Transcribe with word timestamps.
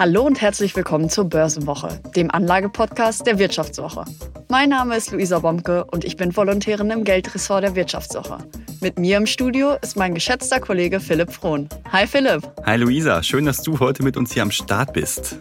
Hallo 0.00 0.22
und 0.22 0.40
herzlich 0.40 0.74
willkommen 0.76 1.10
zur 1.10 1.26
Börsenwoche, 1.26 2.00
dem 2.16 2.30
Anlagepodcast 2.30 3.26
der 3.26 3.38
Wirtschaftswoche. 3.38 4.06
Mein 4.48 4.70
Name 4.70 4.96
ist 4.96 5.10
Luisa 5.10 5.40
Bomke 5.40 5.84
und 5.84 6.06
ich 6.06 6.16
bin 6.16 6.34
Volontärin 6.34 6.88
im 6.88 7.04
Geldressort 7.04 7.64
der 7.64 7.74
Wirtschaftswoche. 7.74 8.38
Mit 8.80 8.98
mir 8.98 9.18
im 9.18 9.26
Studio 9.26 9.74
ist 9.82 9.98
mein 9.98 10.14
geschätzter 10.14 10.58
Kollege 10.58 11.00
Philipp 11.00 11.30
Frohn. 11.30 11.68
Hi 11.92 12.06
Philipp. 12.06 12.50
Hi 12.64 12.78
Luisa, 12.78 13.22
schön, 13.22 13.44
dass 13.44 13.60
du 13.60 13.78
heute 13.78 14.02
mit 14.02 14.16
uns 14.16 14.32
hier 14.32 14.40
am 14.40 14.50
Start 14.50 14.94
bist. 14.94 15.36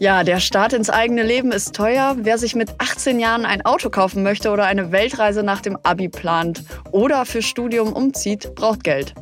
Ja, 0.00 0.22
der 0.22 0.38
Start 0.38 0.74
ins 0.74 0.90
eigene 0.90 1.22
Leben 1.22 1.50
ist 1.50 1.74
teuer. 1.74 2.14
Wer 2.18 2.36
sich 2.36 2.54
mit 2.54 2.74
18 2.76 3.18
Jahren 3.18 3.46
ein 3.46 3.64
Auto 3.64 3.88
kaufen 3.88 4.22
möchte 4.22 4.50
oder 4.50 4.66
eine 4.66 4.92
Weltreise 4.92 5.42
nach 5.42 5.62
dem 5.62 5.78
Abi 5.82 6.10
plant 6.10 6.62
oder 6.90 7.24
für 7.24 7.40
Studium 7.40 7.94
umzieht, 7.94 8.54
braucht 8.54 8.84
Geld. 8.84 9.14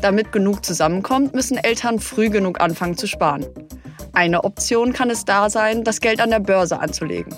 Damit 0.00 0.32
genug 0.32 0.64
zusammenkommt, 0.64 1.34
müssen 1.34 1.58
Eltern 1.58 1.98
früh 1.98 2.30
genug 2.30 2.62
anfangen 2.62 2.96
zu 2.96 3.06
sparen. 3.06 3.44
Eine 4.12 4.42
Option 4.44 4.92
kann 4.92 5.08
es 5.08 5.24
da 5.24 5.50
sein, 5.50 5.84
das 5.84 6.00
Geld 6.00 6.20
an 6.20 6.30
der 6.30 6.40
Börse 6.40 6.80
anzulegen. 6.80 7.34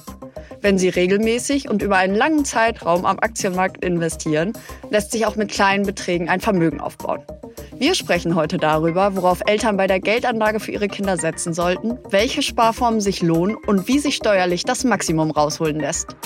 Wenn 0.62 0.78
Sie 0.78 0.88
regelmäßig 0.88 1.68
und 1.68 1.82
über 1.82 1.96
einen 1.96 2.14
langen 2.14 2.44
Zeitraum 2.44 3.04
am 3.04 3.18
Aktienmarkt 3.18 3.84
investieren, 3.84 4.52
lässt 4.90 5.12
sich 5.12 5.26
auch 5.26 5.36
mit 5.36 5.50
kleinen 5.50 5.84
Beträgen 5.84 6.28
ein 6.28 6.40
Vermögen 6.40 6.80
aufbauen. 6.80 7.22
Wir 7.76 7.94
sprechen 7.94 8.36
heute 8.36 8.58
darüber, 8.58 9.16
worauf 9.16 9.42
Eltern 9.46 9.76
bei 9.76 9.86
der 9.86 10.00
Geldanlage 10.00 10.60
für 10.60 10.70
ihre 10.70 10.88
Kinder 10.88 11.16
setzen 11.16 11.52
sollten, 11.52 11.98
welche 12.10 12.42
Sparformen 12.42 13.00
sich 13.00 13.22
lohnen 13.22 13.56
und 13.66 13.88
wie 13.88 13.98
sich 13.98 14.16
steuerlich 14.16 14.64
das 14.64 14.84
Maximum 14.84 15.30
rausholen 15.30 15.80
lässt. 15.80 16.16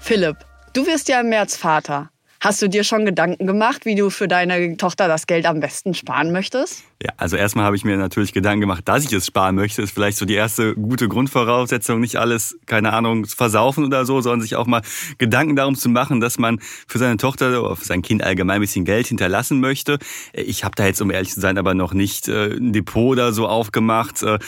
Philipp, 0.00 0.38
du 0.72 0.86
wirst 0.86 1.08
ja 1.08 1.20
im 1.20 1.28
März 1.28 1.56
Vater. 1.56 2.10
Hast 2.42 2.60
du 2.60 2.68
dir 2.68 2.82
schon 2.82 3.06
Gedanken 3.06 3.46
gemacht, 3.46 3.84
wie 3.86 3.94
du 3.94 4.10
für 4.10 4.26
deine 4.26 4.76
Tochter 4.76 5.06
das 5.06 5.28
Geld 5.28 5.46
am 5.46 5.60
besten 5.60 5.94
sparen 5.94 6.32
möchtest? 6.32 6.82
Ja, 7.00 7.12
also 7.16 7.36
erstmal 7.36 7.64
habe 7.64 7.76
ich 7.76 7.84
mir 7.84 7.96
natürlich 7.96 8.32
Gedanken 8.32 8.62
gemacht, 8.62 8.82
dass 8.88 9.04
ich 9.04 9.12
es 9.12 9.26
sparen 9.26 9.54
möchte. 9.54 9.80
Ist 9.80 9.92
vielleicht 9.92 10.18
so 10.18 10.24
die 10.24 10.34
erste 10.34 10.74
gute 10.74 11.06
Grundvoraussetzung, 11.06 12.00
nicht 12.00 12.16
alles, 12.16 12.58
keine 12.66 12.94
Ahnung, 12.94 13.26
versaufen 13.26 13.84
oder 13.84 14.04
so, 14.04 14.20
sondern 14.20 14.40
sich 14.40 14.56
auch 14.56 14.66
mal 14.66 14.82
Gedanken 15.18 15.54
darum 15.54 15.76
zu 15.76 15.88
machen, 15.88 16.20
dass 16.20 16.36
man 16.36 16.58
für 16.88 16.98
seine 16.98 17.16
Tochter 17.16 17.62
oder 17.62 17.76
für 17.76 17.84
sein 17.84 18.02
Kind 18.02 18.24
allgemein 18.24 18.56
ein 18.56 18.62
bisschen 18.62 18.84
Geld 18.84 19.06
hinterlassen 19.06 19.60
möchte. 19.60 20.00
Ich 20.32 20.64
habe 20.64 20.74
da 20.74 20.84
jetzt, 20.84 21.00
um 21.00 21.12
ehrlich 21.12 21.30
zu 21.32 21.40
sein, 21.40 21.58
aber 21.58 21.74
noch 21.74 21.94
nicht 21.94 22.26
äh, 22.26 22.56
ein 22.56 22.72
Depot 22.72 23.12
oder 23.12 23.32
so 23.32 23.46
aufgemacht. 23.46 24.20
Äh, 24.24 24.40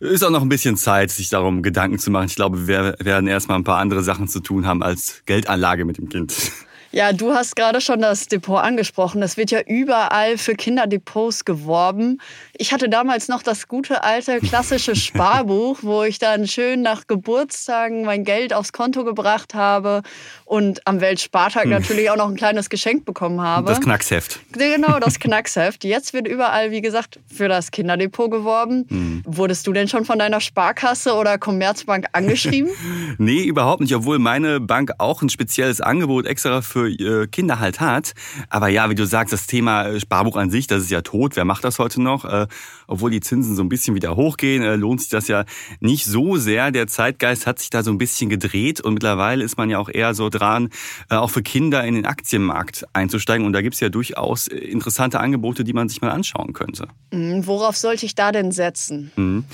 ist 0.00 0.24
auch 0.24 0.30
noch 0.30 0.40
ein 0.40 0.48
bisschen 0.48 0.78
Zeit, 0.78 1.10
sich 1.10 1.28
darum 1.28 1.60
Gedanken 1.60 1.98
zu 1.98 2.10
machen. 2.10 2.28
Ich 2.28 2.36
glaube, 2.36 2.66
wir 2.66 2.96
werden 2.98 3.28
erstmal 3.28 3.58
ein 3.58 3.64
paar 3.64 3.76
andere 3.76 4.02
Sachen 4.02 4.26
zu 4.26 4.40
tun 4.40 4.64
haben 4.64 4.82
als 4.82 5.20
Geldanlage 5.26 5.84
mit 5.84 5.98
dem 5.98 6.08
Kind. 6.08 6.34
Ja, 6.96 7.12
du 7.12 7.34
hast 7.34 7.56
gerade 7.56 7.82
schon 7.82 8.00
das 8.00 8.26
Depot 8.26 8.58
angesprochen. 8.58 9.22
Es 9.22 9.36
wird 9.36 9.50
ja 9.50 9.60
überall 9.60 10.38
für 10.38 10.54
Kinderdepots 10.54 11.44
geworben. 11.44 12.22
Ich 12.56 12.72
hatte 12.72 12.88
damals 12.88 13.28
noch 13.28 13.42
das 13.42 13.68
gute 13.68 14.02
alte 14.02 14.40
klassische 14.40 14.96
Sparbuch, 14.96 15.80
wo 15.82 16.04
ich 16.04 16.18
dann 16.18 16.46
schön 16.46 16.80
nach 16.80 17.06
Geburtstagen 17.06 18.06
mein 18.06 18.24
Geld 18.24 18.54
aufs 18.54 18.72
Konto 18.72 19.04
gebracht 19.04 19.52
habe 19.52 20.04
und 20.46 20.86
am 20.86 21.02
Weltspartag 21.02 21.64
hm. 21.64 21.70
natürlich 21.72 22.08
auch 22.08 22.16
noch 22.16 22.30
ein 22.30 22.36
kleines 22.36 22.70
Geschenk 22.70 23.04
bekommen 23.04 23.42
habe. 23.42 23.68
Das 23.68 23.82
Knacksheft. 23.82 24.40
Genau, 24.52 24.98
das 24.98 25.18
Knacksheft. 25.18 25.84
Jetzt 25.84 26.14
wird 26.14 26.26
überall, 26.26 26.70
wie 26.70 26.80
gesagt, 26.80 27.20
für 27.30 27.48
das 27.48 27.72
Kinderdepot 27.72 28.30
geworben. 28.30 28.86
Hm. 28.88 29.22
Wurdest 29.26 29.66
du 29.66 29.74
denn 29.74 29.88
schon 29.88 30.06
von 30.06 30.18
deiner 30.18 30.40
Sparkasse 30.40 31.12
oder 31.12 31.36
Commerzbank 31.36 32.06
angeschrieben? 32.12 32.70
nee, 33.18 33.42
überhaupt 33.42 33.82
nicht, 33.82 33.94
obwohl 33.94 34.18
meine 34.18 34.60
Bank 34.60 34.92
auch 34.96 35.20
ein 35.20 35.28
spezielles 35.28 35.82
Angebot 35.82 36.24
extra 36.24 36.62
für 36.62 36.85
äh, 36.88 37.26
Kinder 37.26 37.58
halt 37.58 37.80
hat. 37.80 38.14
Aber 38.50 38.68
ja, 38.68 38.88
wie 38.90 38.94
du 38.94 39.06
sagst, 39.06 39.32
das 39.32 39.46
Thema 39.46 39.86
äh, 39.86 40.00
Sparbuch 40.00 40.36
an 40.36 40.50
sich, 40.50 40.66
das 40.66 40.82
ist 40.82 40.90
ja 40.90 41.02
tot. 41.02 41.36
Wer 41.36 41.44
macht 41.44 41.64
das 41.64 41.78
heute 41.78 42.00
noch? 42.02 42.24
Äh, 42.24 42.46
obwohl 42.86 43.10
die 43.10 43.20
Zinsen 43.20 43.56
so 43.56 43.62
ein 43.62 43.68
bisschen 43.68 43.94
wieder 43.94 44.16
hochgehen, 44.16 44.62
lohnt 44.80 45.00
sich 45.00 45.10
das 45.10 45.28
ja 45.28 45.44
nicht 45.80 46.04
so 46.04 46.36
sehr. 46.36 46.70
Der 46.70 46.86
Zeitgeist 46.86 47.46
hat 47.46 47.58
sich 47.58 47.70
da 47.70 47.82
so 47.82 47.90
ein 47.90 47.98
bisschen 47.98 48.30
gedreht 48.30 48.80
und 48.80 48.94
mittlerweile 48.94 49.44
ist 49.44 49.58
man 49.58 49.70
ja 49.70 49.78
auch 49.78 49.88
eher 49.88 50.14
so 50.14 50.28
dran, 50.28 50.70
auch 51.08 51.30
für 51.30 51.42
Kinder 51.42 51.84
in 51.84 51.96
den 51.96 52.06
Aktienmarkt 52.06 52.86
einzusteigen. 52.92 53.44
Und 53.44 53.52
da 53.52 53.62
gibt 53.62 53.74
es 53.74 53.80
ja 53.80 53.88
durchaus 53.88 54.46
interessante 54.46 55.18
Angebote, 55.18 55.64
die 55.64 55.72
man 55.72 55.88
sich 55.88 56.00
mal 56.00 56.10
anschauen 56.10 56.52
könnte. 56.52 56.88
Mhm, 57.12 57.46
worauf 57.46 57.76
sollte 57.76 58.06
ich 58.06 58.14
da 58.14 58.30
denn 58.30 58.52
setzen? 58.52 59.10
Mhm. 59.16 59.44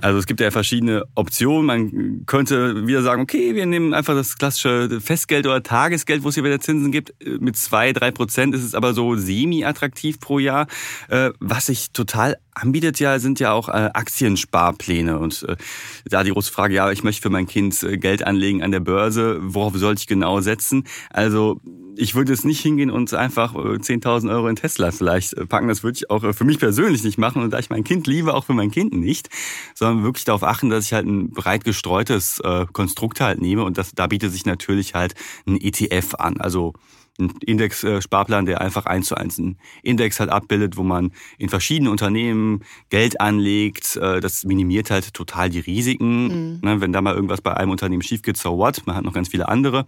Also 0.00 0.18
es 0.18 0.26
gibt 0.26 0.40
ja 0.40 0.50
verschiedene 0.50 1.04
Optionen. 1.14 1.66
Man 1.66 2.26
könnte 2.26 2.86
wieder 2.86 3.02
sagen, 3.02 3.20
okay, 3.20 3.54
wir 3.54 3.66
nehmen 3.66 3.94
einfach 3.94 4.14
das 4.14 4.38
klassische 4.38 5.00
Festgeld 5.00 5.46
oder 5.46 5.62
Tagesgeld, 5.62 6.22
wo 6.22 6.28
es 6.28 6.36
hier 6.36 6.44
wieder 6.44 6.60
Zinsen 6.60 6.92
gibt. 6.92 7.14
Mit 7.40 7.56
zwei, 7.56 7.92
drei 7.92 8.12
Prozent 8.12 8.54
ist 8.54 8.62
es 8.62 8.74
aber 8.74 8.94
so 8.94 9.16
semi-attraktiv 9.16 10.20
pro 10.20 10.38
Jahr. 10.38 10.68
Äh, 11.08 11.30
was 11.40 11.66
sich 11.66 11.90
total 11.90 12.36
anbietet 12.60 13.00
ja, 13.00 13.18
sind 13.18 13.40
ja 13.40 13.52
auch 13.52 13.68
äh, 13.68 13.90
Aktiensparpläne. 13.92 15.18
Und 15.18 15.44
äh, 15.44 15.56
da 16.04 16.24
die 16.24 16.30
große 16.30 16.52
Frage, 16.52 16.74
ja, 16.74 16.90
ich 16.90 17.04
möchte 17.04 17.22
für 17.22 17.30
mein 17.30 17.46
Kind 17.46 17.86
Geld 18.00 18.26
anlegen 18.26 18.62
an 18.62 18.72
der 18.72 18.80
Börse. 18.80 19.38
Worauf 19.40 19.76
sollte 19.76 20.00
ich 20.00 20.06
genau 20.06 20.40
setzen? 20.40 20.84
Also 21.10 21.60
ich 21.96 22.14
würde 22.14 22.32
jetzt 22.32 22.44
nicht 22.44 22.60
hingehen 22.60 22.90
und 22.90 23.12
einfach 23.12 23.54
10.000 23.54 24.30
Euro 24.30 24.48
in 24.48 24.56
Tesla 24.56 24.92
vielleicht 24.92 25.34
packen. 25.48 25.68
Das 25.68 25.82
würde 25.82 25.96
ich 25.96 26.10
auch 26.10 26.22
für 26.32 26.44
mich 26.44 26.58
persönlich 26.58 27.02
nicht 27.02 27.18
machen. 27.18 27.42
Und 27.42 27.50
da 27.52 27.58
ich 27.58 27.70
mein 27.70 27.84
Kind 27.84 28.06
liebe, 28.06 28.34
auch 28.34 28.44
für 28.44 28.54
mein 28.54 28.70
Kind 28.70 28.94
nicht. 28.94 29.28
Sondern 29.74 30.04
wirklich 30.04 30.24
darauf 30.24 30.44
achten, 30.44 30.70
dass 30.70 30.86
ich 30.86 30.92
halt 30.92 31.06
ein 31.06 31.30
breit 31.30 31.64
gestreutes 31.64 32.40
äh, 32.40 32.66
Konstrukt 32.72 33.20
halt 33.20 33.40
nehme 33.40 33.64
und 33.64 33.78
das, 33.78 33.92
da 33.94 34.06
bietet 34.06 34.32
sich 34.32 34.46
natürlich 34.46 34.94
halt 34.94 35.14
ein 35.46 35.60
ETF 35.60 36.14
an. 36.18 36.40
Also 36.40 36.74
ein 37.18 37.32
Index-Sparplan, 37.44 38.46
der 38.46 38.60
einfach 38.60 38.86
eins 38.86 39.08
zu 39.08 39.16
eins 39.16 39.38
einen 39.38 39.58
Index 39.82 40.20
halt 40.20 40.30
abbildet, 40.30 40.76
wo 40.76 40.82
man 40.82 41.12
in 41.36 41.48
verschiedenen 41.48 41.90
Unternehmen 41.90 42.64
Geld 42.90 43.20
anlegt. 43.20 43.96
Äh, 43.96 44.20
das 44.20 44.44
minimiert 44.44 44.90
halt 44.90 45.12
total 45.14 45.50
die 45.50 45.60
Risiken. 45.60 46.60
Mhm. 46.60 46.80
Wenn 46.80 46.92
da 46.92 47.00
mal 47.00 47.14
irgendwas 47.14 47.40
bei 47.40 47.56
einem 47.56 47.70
Unternehmen 47.70 48.02
schief 48.02 48.22
geht, 48.22 48.36
so 48.36 48.56
what? 48.56 48.86
Man 48.86 48.96
hat 48.96 49.04
noch 49.04 49.12
ganz 49.12 49.28
viele 49.28 49.48
andere. 49.48 49.84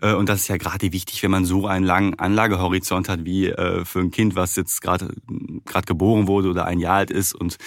Äh, 0.00 0.14
und 0.14 0.28
das 0.28 0.42
ist 0.42 0.48
ja 0.48 0.56
gerade 0.56 0.92
wichtig, 0.92 1.22
wenn 1.22 1.30
man 1.30 1.44
so 1.44 1.66
einen 1.66 1.84
langen 1.84 2.18
Anlagehorizont 2.18 3.08
hat 3.08 3.24
wie 3.24 3.48
äh, 3.48 3.84
für 3.84 4.00
ein 4.00 4.10
Kind, 4.10 4.36
was 4.36 4.56
jetzt 4.56 4.80
gerade 4.80 5.14
gerade 5.64 5.86
geboren 5.86 6.26
wurde 6.26 6.48
oder 6.50 6.64
ein 6.66 6.78
Jahr 6.78 6.96
alt 6.96 7.10
ist. 7.10 7.34
Und 7.34 7.58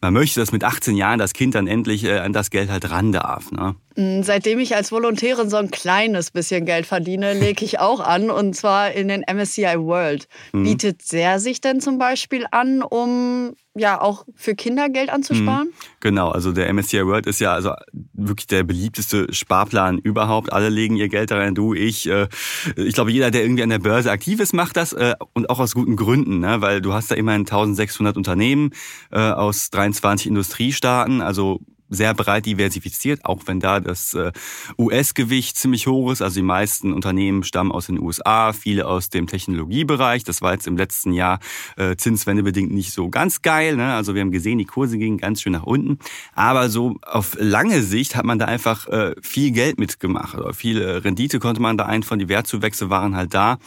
man 0.00 0.14
möchte, 0.14 0.40
dass 0.40 0.52
mit 0.52 0.64
18 0.64 0.96
Jahren 0.96 1.18
das 1.18 1.32
Kind 1.32 1.54
dann 1.54 1.66
endlich 1.66 2.10
an 2.10 2.32
das 2.32 2.50
Geld 2.50 2.70
halt 2.70 2.90
ran 2.90 3.12
darf. 3.12 3.50
Ne? 3.52 3.76
Mm, 3.96 4.22
seitdem 4.22 4.58
ich 4.58 4.74
als 4.74 4.90
Volontärin 4.90 5.48
so 5.50 5.56
ein 5.56 5.70
kleines 5.70 6.30
bisschen 6.30 6.64
Geld 6.64 6.86
verdiene, 6.86 7.32
lege 7.34 7.64
ich 7.64 7.78
auch 7.78 8.00
an 8.00 8.30
und 8.30 8.54
zwar 8.56 8.92
in 8.92 9.08
den 9.08 9.22
MSCI 9.22 9.76
World. 9.78 10.26
Mhm. 10.52 10.64
Bietet 10.64 11.12
der 11.12 11.38
sich 11.38 11.60
denn 11.60 11.80
zum 11.80 11.98
Beispiel 11.98 12.46
an, 12.50 12.82
um 12.82 13.54
ja 13.76 14.00
auch 14.00 14.24
für 14.34 14.54
Kinder 14.54 14.88
Geld 14.88 15.10
anzusparen? 15.10 15.68
Mhm. 15.68 15.72
Genau, 16.00 16.30
also 16.30 16.52
der 16.52 16.72
MSCI 16.72 17.06
World 17.06 17.26
ist 17.26 17.40
ja 17.40 17.52
also 17.52 17.72
wirklich 18.12 18.46
der 18.46 18.64
beliebteste 18.64 19.32
Sparplan 19.32 19.98
überhaupt. 19.98 20.52
Alle 20.52 20.70
legen 20.70 20.96
ihr 20.96 21.08
Geld 21.08 21.30
da 21.30 21.36
rein, 21.36 21.54
du, 21.54 21.74
ich. 21.74 22.08
Äh, 22.08 22.28
ich 22.76 22.94
glaube, 22.94 23.12
jeder, 23.12 23.30
der 23.30 23.42
irgendwie 23.42 23.62
an 23.62 23.70
der 23.70 23.78
Börse 23.78 24.10
aktiv 24.10 24.40
ist, 24.40 24.54
macht 24.54 24.76
das 24.76 24.92
äh, 24.92 25.14
und 25.34 25.50
auch 25.50 25.60
aus 25.60 25.74
guten 25.74 25.96
Gründen, 25.96 26.40
ne? 26.40 26.60
weil 26.60 26.80
du 26.80 26.92
hast 26.92 27.10
da 27.10 27.14
immerhin 27.14 27.42
1600 27.42 28.16
Unternehmen 28.16 28.70
äh, 29.12 29.18
aus 29.18 29.70
23 29.70 30.26
Industriestaaten, 30.26 31.20
also 31.20 31.60
sehr 31.88 32.14
breit 32.14 32.46
diversifiziert, 32.46 33.24
auch 33.24 33.42
wenn 33.46 33.60
da 33.60 33.80
das 33.80 34.14
äh, 34.14 34.32
US-Gewicht 34.78 35.56
ziemlich 35.56 35.86
hoch 35.86 36.12
ist. 36.12 36.22
Also 36.22 36.36
die 36.36 36.42
meisten 36.42 36.92
Unternehmen 36.92 37.44
stammen 37.44 37.72
aus 37.72 37.86
den 37.86 38.00
USA, 38.00 38.52
viele 38.52 38.86
aus 38.86 39.10
dem 39.10 39.26
Technologiebereich. 39.26 40.24
Das 40.24 40.42
war 40.42 40.52
jetzt 40.52 40.66
im 40.66 40.76
letzten 40.76 41.12
Jahr 41.12 41.40
äh, 41.76 41.96
zinswendebedingt 41.96 42.72
nicht 42.72 42.92
so 42.92 43.08
ganz 43.08 43.42
geil. 43.42 43.76
Ne? 43.76 43.94
Also 43.94 44.14
wir 44.14 44.22
haben 44.22 44.30
gesehen, 44.30 44.58
die 44.58 44.64
Kurse 44.64 44.98
gingen 44.98 45.18
ganz 45.18 45.42
schön 45.42 45.52
nach 45.52 45.64
unten. 45.64 45.98
Aber 46.34 46.68
so 46.70 46.96
auf 47.02 47.36
lange 47.38 47.82
Sicht 47.82 48.16
hat 48.16 48.24
man 48.24 48.38
da 48.38 48.46
einfach 48.46 48.88
äh, 48.88 49.14
viel 49.20 49.50
Geld 49.50 49.78
mitgemacht. 49.78 50.36
Oder 50.36 50.54
viel 50.54 50.82
Rendite 50.82 51.38
konnte 51.38 51.60
man 51.60 51.76
da 51.76 51.86
einfahren. 51.86 52.18
Die 52.18 52.28
Wertzuwächse 52.28 52.90
waren 52.90 53.16
halt 53.16 53.34
da. 53.34 53.58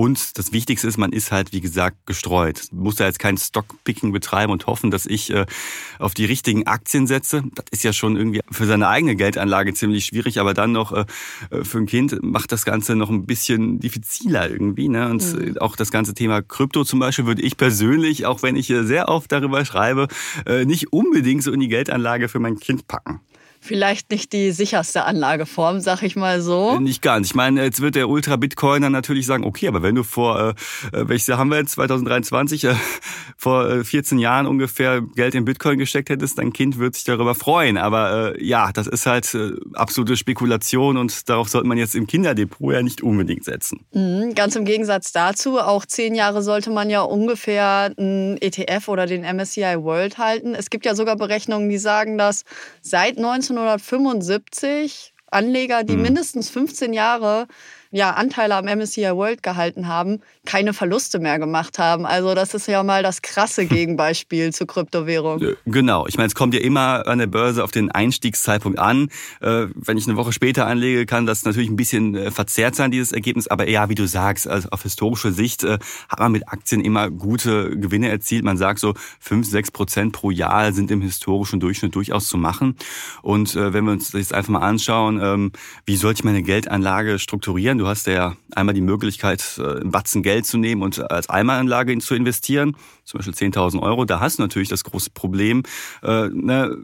Und 0.00 0.38
das 0.38 0.54
Wichtigste 0.54 0.88
ist, 0.88 0.96
man 0.96 1.12
ist 1.12 1.30
halt, 1.30 1.52
wie 1.52 1.60
gesagt, 1.60 2.06
gestreut. 2.06 2.68
Muss 2.72 2.94
da 2.94 3.04
jetzt 3.04 3.18
kein 3.18 3.36
Stockpicking 3.36 4.12
betreiben 4.12 4.50
und 4.50 4.66
hoffen, 4.66 4.90
dass 4.90 5.04
ich 5.04 5.28
äh, 5.28 5.44
auf 5.98 6.14
die 6.14 6.24
richtigen 6.24 6.66
Aktien 6.66 7.06
setze. 7.06 7.42
Das 7.54 7.66
ist 7.70 7.84
ja 7.84 7.92
schon 7.92 8.16
irgendwie 8.16 8.40
für 8.50 8.64
seine 8.64 8.88
eigene 8.88 9.14
Geldanlage 9.14 9.74
ziemlich 9.74 10.06
schwierig, 10.06 10.40
aber 10.40 10.54
dann 10.54 10.72
noch 10.72 10.92
äh, 10.92 11.04
für 11.64 11.76
ein 11.76 11.84
Kind 11.84 12.22
macht 12.22 12.50
das 12.50 12.64
Ganze 12.64 12.96
noch 12.96 13.10
ein 13.10 13.26
bisschen 13.26 13.78
diffiziler 13.78 14.48
irgendwie. 14.48 14.88
Ne? 14.88 15.06
Und 15.06 15.34
mhm. 15.34 15.58
auch 15.58 15.76
das 15.76 15.90
ganze 15.90 16.14
Thema 16.14 16.40
Krypto 16.40 16.82
zum 16.84 16.98
Beispiel 16.98 17.26
würde 17.26 17.42
ich 17.42 17.58
persönlich, 17.58 18.24
auch 18.24 18.42
wenn 18.42 18.56
ich 18.56 18.68
sehr 18.68 19.10
oft 19.10 19.30
darüber 19.30 19.66
schreibe, 19.66 20.08
äh, 20.46 20.64
nicht 20.64 20.94
unbedingt 20.94 21.42
so 21.42 21.52
in 21.52 21.60
die 21.60 21.68
Geldanlage 21.68 22.30
für 22.30 22.38
mein 22.38 22.58
Kind 22.58 22.88
packen. 22.88 23.20
Vielleicht 23.60 24.10
nicht 24.10 24.32
die 24.32 24.52
sicherste 24.52 25.04
Anlageform, 25.04 25.80
sag 25.80 26.02
ich 26.02 26.16
mal 26.16 26.40
so. 26.40 26.80
Nicht 26.80 27.02
ganz. 27.02 27.28
Ich 27.28 27.34
meine, 27.34 27.62
jetzt 27.62 27.80
wird 27.80 27.94
der 27.94 28.08
Ultra-Bitcoiner 28.08 28.88
natürlich 28.88 29.26
sagen, 29.26 29.44
okay, 29.44 29.68
aber 29.68 29.82
wenn 29.82 29.94
du 29.94 30.02
vor, 30.02 30.54
äh, 30.92 30.96
äh 30.96 31.08
welches 31.08 31.26
Jahr 31.26 31.38
haben 31.38 31.50
wir 31.50 31.58
jetzt, 31.58 31.72
2023, 31.72 32.64
äh, 32.64 32.74
vor 33.36 33.84
14 33.84 34.18
äh, 34.18 34.22
Jahren 34.22 34.46
ungefähr 34.46 35.02
Geld 35.02 35.34
in 35.34 35.44
Bitcoin 35.44 35.78
gesteckt 35.78 36.08
hättest, 36.08 36.38
dein 36.38 36.52
Kind 36.52 36.78
wird 36.78 36.94
sich 36.94 37.04
darüber 37.04 37.34
freuen. 37.34 37.76
Aber 37.76 38.34
äh, 38.34 38.44
ja, 38.44 38.72
das 38.72 38.86
ist 38.86 39.06
halt 39.06 39.32
äh, 39.34 39.52
absolute 39.74 40.16
Spekulation 40.16 40.96
und 40.96 41.28
darauf 41.28 41.48
sollte 41.48 41.68
man 41.68 41.76
jetzt 41.76 41.94
im 41.94 42.06
Kinderdepot 42.06 42.72
ja 42.72 42.82
nicht 42.82 43.02
unbedingt 43.02 43.44
setzen. 43.44 43.84
Mhm, 43.92 44.34
ganz 44.34 44.56
im 44.56 44.64
Gegensatz 44.64 45.12
dazu, 45.12 45.58
auch 45.58 45.84
zehn 45.84 46.14
Jahre 46.14 46.42
sollte 46.42 46.70
man 46.70 46.88
ja 46.88 47.02
ungefähr 47.02 47.92
einen 47.96 48.38
ETF 48.40 48.88
oder 48.88 49.06
den 49.06 49.22
MSCI 49.22 49.76
World 49.82 50.16
halten. 50.16 50.54
Es 50.54 50.70
gibt 50.70 50.86
ja 50.86 50.94
sogar 50.94 51.16
Berechnungen, 51.16 51.68
die 51.68 51.78
sagen, 51.78 52.16
dass 52.16 52.44
seit 52.80 53.18
19 53.18 53.49
1975 53.50 55.12
Anleger, 55.30 55.84
die 55.84 55.96
mhm. 55.96 56.02
mindestens 56.02 56.50
15 56.50 56.92
Jahre 56.92 57.46
ja, 57.92 58.12
Anteile 58.12 58.54
am 58.54 58.66
MSCI 58.66 59.10
World 59.14 59.42
gehalten 59.42 59.88
haben, 59.88 60.20
keine 60.44 60.72
Verluste 60.72 61.18
mehr 61.18 61.38
gemacht 61.38 61.78
haben. 61.78 62.06
Also 62.06 62.34
das 62.34 62.54
ist 62.54 62.68
ja 62.68 62.82
mal 62.84 63.02
das 63.02 63.20
krasse 63.22 63.66
Gegenbeispiel 63.70 64.52
zur 64.52 64.66
Kryptowährung. 64.66 65.56
Genau. 65.66 66.06
Ich 66.06 66.16
meine, 66.16 66.28
es 66.28 66.34
kommt 66.34 66.54
ja 66.54 66.60
immer 66.60 67.06
an 67.08 67.18
der 67.18 67.26
Börse 67.26 67.64
auf 67.64 67.72
den 67.72 67.90
Einstiegszeitpunkt 67.90 68.78
an. 68.78 69.08
Äh, 69.40 69.66
wenn 69.74 69.98
ich 69.98 70.06
eine 70.06 70.16
Woche 70.16 70.32
später 70.32 70.66
anlege, 70.66 71.04
kann 71.04 71.26
das 71.26 71.44
natürlich 71.44 71.68
ein 71.68 71.76
bisschen 71.76 72.14
äh, 72.14 72.30
verzerrt 72.30 72.76
sein, 72.76 72.92
dieses 72.92 73.10
Ergebnis. 73.10 73.48
Aber 73.48 73.68
ja, 73.68 73.88
wie 73.88 73.96
du 73.96 74.06
sagst, 74.06 74.46
also 74.46 74.68
auf 74.70 74.82
historische 74.82 75.32
Sicht 75.32 75.64
äh, 75.64 75.78
hat 76.08 76.20
man 76.20 76.30
mit 76.30 76.48
Aktien 76.48 76.82
immer 76.82 77.10
gute 77.10 77.76
Gewinne 77.76 78.08
erzielt. 78.08 78.44
Man 78.44 78.56
sagt 78.56 78.78
so, 78.78 78.94
5, 79.18 79.48
6 79.48 79.72
Prozent 79.72 80.12
pro 80.12 80.30
Jahr 80.30 80.72
sind 80.72 80.92
im 80.92 81.00
historischen 81.00 81.58
Durchschnitt 81.58 81.94
durchaus 81.94 82.28
zu 82.28 82.36
machen. 82.36 82.76
Und 83.22 83.54
wenn 83.54 83.84
wir 83.84 83.92
uns 83.92 84.10
das 84.10 84.20
jetzt 84.20 84.34
einfach 84.34 84.50
mal 84.50 84.60
anschauen, 84.60 85.20
ähm, 85.22 85.52
wie 85.86 85.96
sollte 85.96 86.20
ich 86.20 86.24
meine 86.24 86.42
Geldanlage 86.42 87.18
strukturieren? 87.18 87.79
Du 87.80 87.88
hast 87.88 88.06
ja 88.06 88.36
einmal 88.54 88.74
die 88.74 88.82
Möglichkeit, 88.82 89.58
äh, 89.58 89.80
ein 89.80 89.90
Batzen 89.90 90.22
Geld 90.22 90.44
zu 90.44 90.58
nehmen 90.58 90.82
und 90.82 91.10
als 91.10 91.30
Einmalanlage 91.30 91.96
zu 91.96 92.14
investieren, 92.14 92.76
zum 93.06 93.16
Beispiel 93.16 93.32
10.000 93.32 93.80
Euro. 93.80 94.04
Da 94.04 94.20
hast 94.20 94.38
du 94.38 94.42
natürlich 94.42 94.68
das 94.68 94.84
große 94.84 95.08
Problem, 95.14 95.62
äh, 96.02 96.28
ne, 96.28 96.76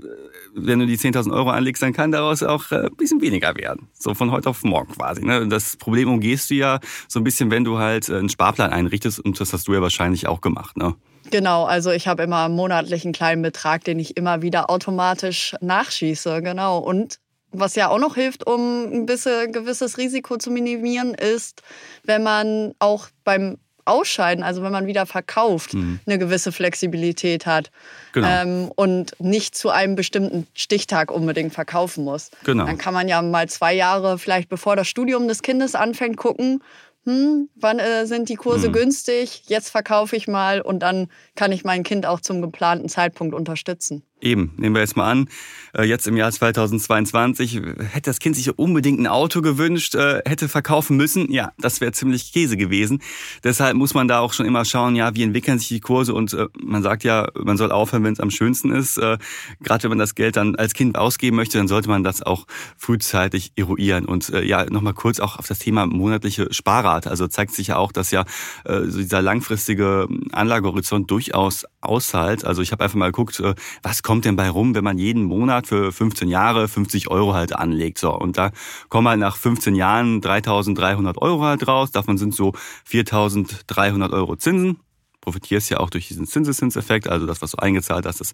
wenn 0.54 0.78
du 0.78 0.87
die 0.87 0.96
10.000 0.96 1.34
Euro 1.34 1.50
anlegst, 1.50 1.82
dann 1.82 1.93
kann 1.93 2.12
daraus 2.12 2.43
auch 2.43 2.72
äh, 2.72 2.87
ein 2.87 2.96
bisschen 2.96 3.20
weniger 3.20 3.54
werden. 3.56 3.88
So 3.93 4.14
von 4.14 4.31
heute 4.31 4.48
auf 4.48 4.64
morgen 4.64 4.94
quasi. 4.94 5.22
Ne? 5.22 5.46
Das 5.48 5.76
Problem 5.76 6.08
umgehst 6.08 6.48
du 6.48 6.54
ja 6.54 6.81
so 7.08 7.20
ein 7.20 7.25
bisschen, 7.25 7.50
wenn 7.50 7.64
du 7.64 7.76
halt 7.76 8.08
einen 8.08 8.31
Sparplan 8.31 8.70
einrichtest 8.70 9.20
und 9.20 9.38
das 9.38 9.52
hast 9.52 9.69
du 9.69 9.75
ja 9.75 9.82
wahrscheinlich 9.82 10.26
auch 10.26 10.40
gemacht. 10.40 10.78
Ne? 10.78 10.94
Genau, 11.31 11.64
also 11.64 11.90
ich 11.90 12.08
habe 12.08 12.22
immer 12.22 12.48
monatlich 12.48 13.04
einen 13.04 13.12
kleinen 13.12 13.43
Betrag, 13.43 13.84
den 13.84 13.98
ich 13.98 14.16
immer 14.16 14.40
wieder 14.40 14.70
automatisch 14.70 15.54
nachschieße. 15.60 16.40
Genau. 16.40 16.78
Und 16.78 17.19
was 17.58 17.75
ja 17.75 17.88
auch 17.88 17.99
noch 17.99 18.14
hilft, 18.14 18.47
um 18.47 18.85
ein 18.93 19.06
bisschen 19.06 19.53
gewisses 19.53 19.99
Risiko 19.99 20.37
zu 20.37 20.50
minimieren, 20.50 21.14
ist, 21.14 21.62
wenn 22.05 22.23
man 22.23 22.75
auch 22.79 23.08
beim 23.25 23.58
Ausscheiden, 23.87 24.43
also 24.43 24.62
wenn 24.62 24.73
man 24.73 24.87
wieder 24.87 25.06
verkauft, 25.06 25.75
mhm. 25.75 26.00
eine 26.06 26.19
gewisse 26.19 26.50
Flexibilität 26.50 27.47
hat 27.47 27.70
genau. 28.12 28.29
ähm, 28.29 28.73
und 28.75 29.19
nicht 29.20 29.56
zu 29.56 29.70
einem 29.70 29.94
bestimmten 29.94 30.47
Stichtag 30.55 31.11
unbedingt 31.11 31.55
verkaufen 31.55 32.05
muss. 32.05 32.31
Genau. 32.44 32.67
Dann 32.67 32.79
kann 32.79 32.93
man 32.93 33.08
ja 33.08 33.23
mal 33.23 33.49
zwei 33.49 33.73
Jahre, 33.75 34.19
vielleicht 34.19 34.49
bevor 34.49 34.75
das 34.75 34.88
Studium 34.88 35.29
des 35.29 35.43
Kindes 35.43 35.76
anfängt, 35.76 36.17
gucken, 36.17 36.62
hm, 37.05 37.49
wann 37.55 37.79
äh, 37.79 38.05
sind 38.06 38.29
die 38.29 38.35
Kurse 38.35 38.69
mhm. 38.69 38.73
günstig, 38.73 39.44
jetzt 39.47 39.70
verkaufe 39.70 40.17
ich 40.17 40.26
mal 40.26 40.61
und 40.61 40.81
dann 40.81 41.06
kann 41.37 41.53
ich 41.53 41.62
mein 41.62 41.85
Kind 41.85 42.05
auch 42.05 42.20
zum 42.20 42.43
geplanten 42.43 42.88
Zeitpunkt 42.88 43.32
unterstützen. 43.32 44.03
Eben, 44.21 44.53
nehmen 44.57 44.75
wir 44.75 44.81
jetzt 44.81 44.97
mal 44.97 45.11
an, 45.11 45.29
äh, 45.77 45.85
jetzt 45.85 46.07
im 46.07 46.17
Jahr 46.17 46.33
2022 46.33 47.61
hätte 47.93 48.11
das 48.11 48.19
Kind 48.19 48.35
sich 48.35 48.59
unbedingt 48.59 48.99
ein 48.99 49.07
Auto 49.07 49.43
gewünscht, 49.43 49.95
äh, 49.95 50.23
hätte 50.27 50.49
verkaufen 50.49 50.97
müssen. 50.97 51.31
Ja, 51.31 51.53
das 51.59 51.83
wäre 51.83 51.93
ziemlich 51.93 52.33
Käse 52.33 52.57
gewesen. 52.57 53.03
Deshalb 53.45 53.77
muss 53.77 53.93
man 53.93 54.09
da 54.09 54.21
auch 54.21 54.33
schon 54.33 54.47
immer 54.47 54.65
schauen, 54.65 54.97
ja, 54.97 55.15
wie 55.15 55.23
entwickeln 55.23 55.59
sich 55.59 55.69
die 55.69 55.81
Kurse 55.81 56.15
und 56.15 56.33
äh, 56.33 56.47
man 56.59 56.83
sagt 56.83 57.05
ja, 57.05 57.29
man 57.35 57.59
soll 57.59 57.71
aufhören, 57.73 58.05
wenn 58.05 58.15
es 58.15 58.21
am 58.21 58.31
schönsten 58.31 58.71
ist. 58.73 58.97
Gerade 58.97 59.83
wenn 59.83 59.91
man 59.91 59.99
das 59.99 60.15
Geld 60.15 60.37
dann 60.37 60.57
als 60.57 60.73
Kind 60.73 60.97
ausgeben 60.97 61.37
möchte, 61.37 61.59
dann 61.59 61.69
sollte 61.69 61.89
man 61.89 62.03
das 62.03 62.23
auch 62.23 62.47
frühzeitig 62.77 63.53
eruieren. 63.57 64.07
Und 64.07 64.29
ja, 64.29 64.65
nochmal 64.65 64.95
kurz 64.95 65.21
auch 65.21 65.39
auf 65.39 65.47
das 65.47 65.59
Thema 65.59 65.87
monatliche 65.87 66.49
Sparrate. 66.53 67.11
Also 67.11 67.27
zeigt 67.29 67.55
sich 67.55 67.69
ja 67.69 67.77
auch, 67.77 67.93
dass 67.93 68.11
ja 68.11 68.25
dieser 68.67 69.23
langfristige 69.23 70.09
Anlagehorizont 70.33 71.11
durchaus 71.11 71.67
aushält. 71.87 72.44
Also 72.44 72.62
ich 72.62 72.73
habe 72.73 72.85
einfach 72.85 72.97
mal 72.97 73.06
geguckt, 73.06 73.43
was 73.83 74.03
kommt 74.03 74.25
denn 74.25 74.37
bei 74.37 74.49
rum, 74.49 74.75
wenn 74.75 74.85
man 74.85 74.99
jeden 74.99 75.25
Monat 75.25 75.67
für 75.67 75.93
15 75.93 76.29
Jahre 76.29 76.69
50 76.69 77.09
Euro 77.09 77.35
halt 77.35 77.55
anlegt. 77.55 77.99
So, 77.99 78.12
und 78.12 78.37
da 78.37 78.50
kommen 78.88 79.09
halt 79.09 79.21
nach 79.21 79.37
15 79.37 79.75
Jahren 79.75 80.21
3.300 80.21 81.19
Euro 81.19 81.43
halt 81.43 81.67
raus. 81.67 81.91
Davon 81.91 82.19
sind 82.19 82.35
so 82.35 82.53
4.300 82.88 84.12
Euro 84.12 84.37
Zinsen 84.37 84.81
profitierst 85.27 85.71
ja 85.71 85.81
auch 85.81 85.91
durch 85.91 86.06
diesen 86.06 86.27
Zinseszinseffekt, 86.27 87.09
also 87.09 87.27
das, 87.27 87.43
was 87.43 87.50
du 87.50 87.59
eingezahlt 87.59 88.06
hast, 88.06 88.21
das 88.21 88.32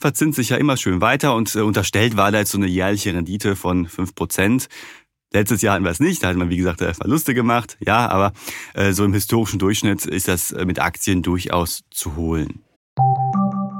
verzinst 0.00 0.36
sich 0.36 0.48
ja 0.48 0.56
immer 0.56 0.76
schön 0.76 1.00
weiter 1.00 1.36
und 1.36 1.54
äh, 1.54 1.60
unterstellt 1.60 2.16
war 2.16 2.32
da 2.32 2.38
jetzt 2.38 2.50
so 2.50 2.58
eine 2.58 2.66
jährliche 2.66 3.14
Rendite 3.14 3.54
von 3.54 3.86
5%. 3.86 4.66
Letztes 5.32 5.62
Jahr 5.62 5.74
hatten 5.74 5.84
wir 5.84 5.92
es 5.92 6.00
nicht, 6.00 6.22
da 6.22 6.28
hat 6.28 6.36
man, 6.36 6.50
wie 6.50 6.56
gesagt, 6.56 6.80
Verluste 6.80 7.32
gemacht, 7.32 7.78
ja, 7.80 8.10
aber 8.10 8.32
äh, 8.74 8.92
so 8.92 9.04
im 9.04 9.14
historischen 9.14 9.60
Durchschnitt 9.60 10.04
ist 10.04 10.26
das 10.28 10.50
äh, 10.50 10.66
mit 10.66 10.80
Aktien 10.80 11.22
durchaus 11.22 11.84
zu 11.90 12.16
holen. 12.16 12.64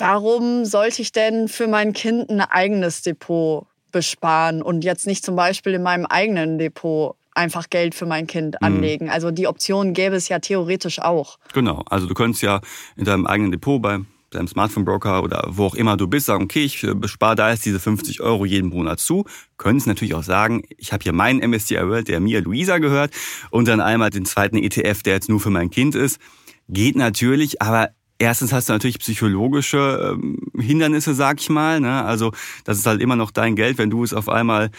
Warum 0.00 0.64
sollte 0.64 1.02
ich 1.02 1.12
denn 1.12 1.48
für 1.48 1.66
mein 1.66 1.92
Kind 1.92 2.30
ein 2.30 2.40
eigenes 2.40 3.02
Depot 3.02 3.66
besparen 3.92 4.62
und 4.62 4.84
jetzt 4.84 5.06
nicht 5.06 5.24
zum 5.24 5.36
Beispiel 5.36 5.74
in 5.74 5.82
meinem 5.82 6.06
eigenen 6.06 6.58
Depot 6.58 7.16
einfach 7.34 7.70
Geld 7.70 7.94
für 7.94 8.06
mein 8.06 8.26
Kind 8.26 8.56
mhm. 8.60 8.66
anlegen. 8.66 9.06
Mhm. 9.06 9.12
Also 9.12 9.30
die 9.30 9.46
Option 9.46 9.94
gäbe 9.94 10.16
es 10.16 10.28
ja 10.28 10.38
theoretisch 10.38 11.00
auch. 11.00 11.38
Genau, 11.52 11.82
also 11.88 12.06
du 12.06 12.14
könntest 12.14 12.42
ja 12.42 12.60
in 12.96 13.04
deinem 13.04 13.26
eigenen 13.26 13.52
Depot 13.52 13.80
bei 13.80 14.00
deinem 14.30 14.46
Smartphone-Broker 14.46 15.24
oder 15.24 15.44
wo 15.48 15.66
auch 15.66 15.74
immer 15.74 15.96
du 15.96 16.06
bist, 16.06 16.26
sagen, 16.26 16.44
okay, 16.44 16.64
ich 16.64 16.84
äh, 16.84 16.94
bespare 16.94 17.34
da 17.34 17.50
jetzt 17.50 17.64
diese 17.64 17.80
50 17.80 18.20
Euro 18.20 18.44
jeden 18.44 18.68
Monat 18.68 19.00
zu. 19.00 19.24
Könntest 19.58 19.88
natürlich 19.88 20.14
auch 20.14 20.22
sagen, 20.22 20.62
ich 20.78 20.92
habe 20.92 21.02
hier 21.02 21.12
meinen 21.12 21.40
MSCI 21.40 21.76
World, 21.88 22.06
der 22.06 22.20
mir 22.20 22.40
Luisa 22.40 22.78
gehört, 22.78 23.12
und 23.50 23.66
dann 23.66 23.80
einmal 23.80 24.10
den 24.10 24.24
zweiten 24.24 24.56
ETF, 24.56 25.02
der 25.02 25.14
jetzt 25.14 25.28
nur 25.28 25.40
für 25.40 25.50
mein 25.50 25.70
Kind 25.70 25.96
ist. 25.96 26.20
Geht 26.68 26.94
natürlich, 26.94 27.60
aber 27.60 27.90
Erstens 28.20 28.52
hast 28.52 28.68
du 28.68 28.74
natürlich 28.74 28.98
psychologische 28.98 30.12
ähm, 30.12 30.36
Hindernisse, 30.54 31.14
sag 31.14 31.40
ich 31.40 31.48
mal. 31.48 31.80
Ne? 31.80 32.04
Also 32.04 32.32
das 32.64 32.76
ist 32.76 32.84
halt 32.84 33.00
immer 33.00 33.16
noch 33.16 33.30
dein 33.30 33.56
Geld, 33.56 33.78
wenn 33.78 33.88
du 33.88 34.04
es 34.04 34.12
auf 34.12 34.28
einmal 34.28 34.70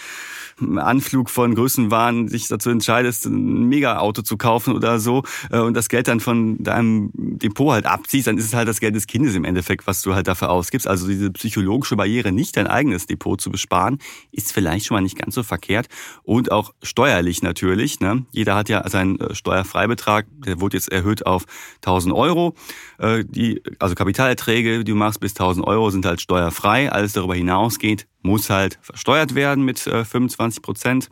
Anflug 0.78 1.32
von 1.32 1.56
Größenwahn 1.56 2.28
sich 2.28 2.48
dazu 2.48 2.70
entscheidest, 2.70 3.26
ein 3.26 3.64
Mega-Auto 3.68 4.22
zu 4.22 4.38
kaufen 4.38 4.76
oder 4.76 5.00
so 5.00 5.24
äh, 5.50 5.58
und 5.58 5.74
das 5.74 5.90
Geld 5.90 6.08
dann 6.08 6.20
von 6.20 6.62
deinem 6.62 7.10
Depot 7.16 7.72
halt 7.72 7.88
abziehst, 7.88 8.28
dann 8.28 8.38
ist 8.38 8.46
es 8.46 8.54
halt 8.54 8.68
das 8.68 8.80
Geld 8.80 8.96
des 8.96 9.08
Kindes 9.08 9.34
im 9.34 9.44
Endeffekt, 9.44 9.88
was 9.88 10.04
du 10.04 10.14
halt 10.14 10.28
dafür 10.28 10.52
ausgibst. 10.52 10.88
Also 10.88 11.08
diese 11.08 11.32
psychologische 11.32 11.96
Barriere, 11.96 12.32
nicht 12.32 12.58
dein 12.58 12.68
eigenes 12.68 13.08
Depot 13.08 13.42
zu 13.42 13.50
besparen, 13.50 13.98
ist 14.32 14.54
vielleicht 14.54 14.86
schon 14.86 14.96
mal 14.96 15.02
nicht 15.02 15.18
ganz 15.18 15.34
so 15.34 15.42
verkehrt 15.42 15.88
und 16.22 16.52
auch 16.52 16.76
steuerlich 16.84 17.42
natürlich. 17.42 18.02
Ne? 18.02 18.24
Jeder 18.32 18.54
hat 18.54 18.70
ja 18.70 18.88
seinen 18.88 19.20
äh, 19.20 19.34
Steuerfreibetrag, 19.34 20.28
der 20.46 20.62
wurde 20.62 20.78
jetzt 20.78 20.92
erhöht 20.92 21.26
auf 21.26 21.46
1000 21.78 22.14
Euro. 22.14 22.54
Äh, 23.00 23.24
die, 23.32 23.62
also 23.80 23.96
Kapitalerträge, 23.96 24.80
die 24.80 24.92
du 24.92 24.96
machst 24.96 25.20
bis 25.20 25.32
1000 25.32 25.66
Euro 25.66 25.90
sind 25.90 26.06
halt 26.06 26.22
steuerfrei. 26.22 26.92
Alles 26.92 27.14
darüber 27.14 27.36
hinausgeht, 27.36 28.08
muss 28.22 28.50
halt 28.50 28.80
versteuert 28.82 29.36
werden 29.36 29.64
mit 29.64 29.80
25 29.80 30.62
Prozent 30.62 31.10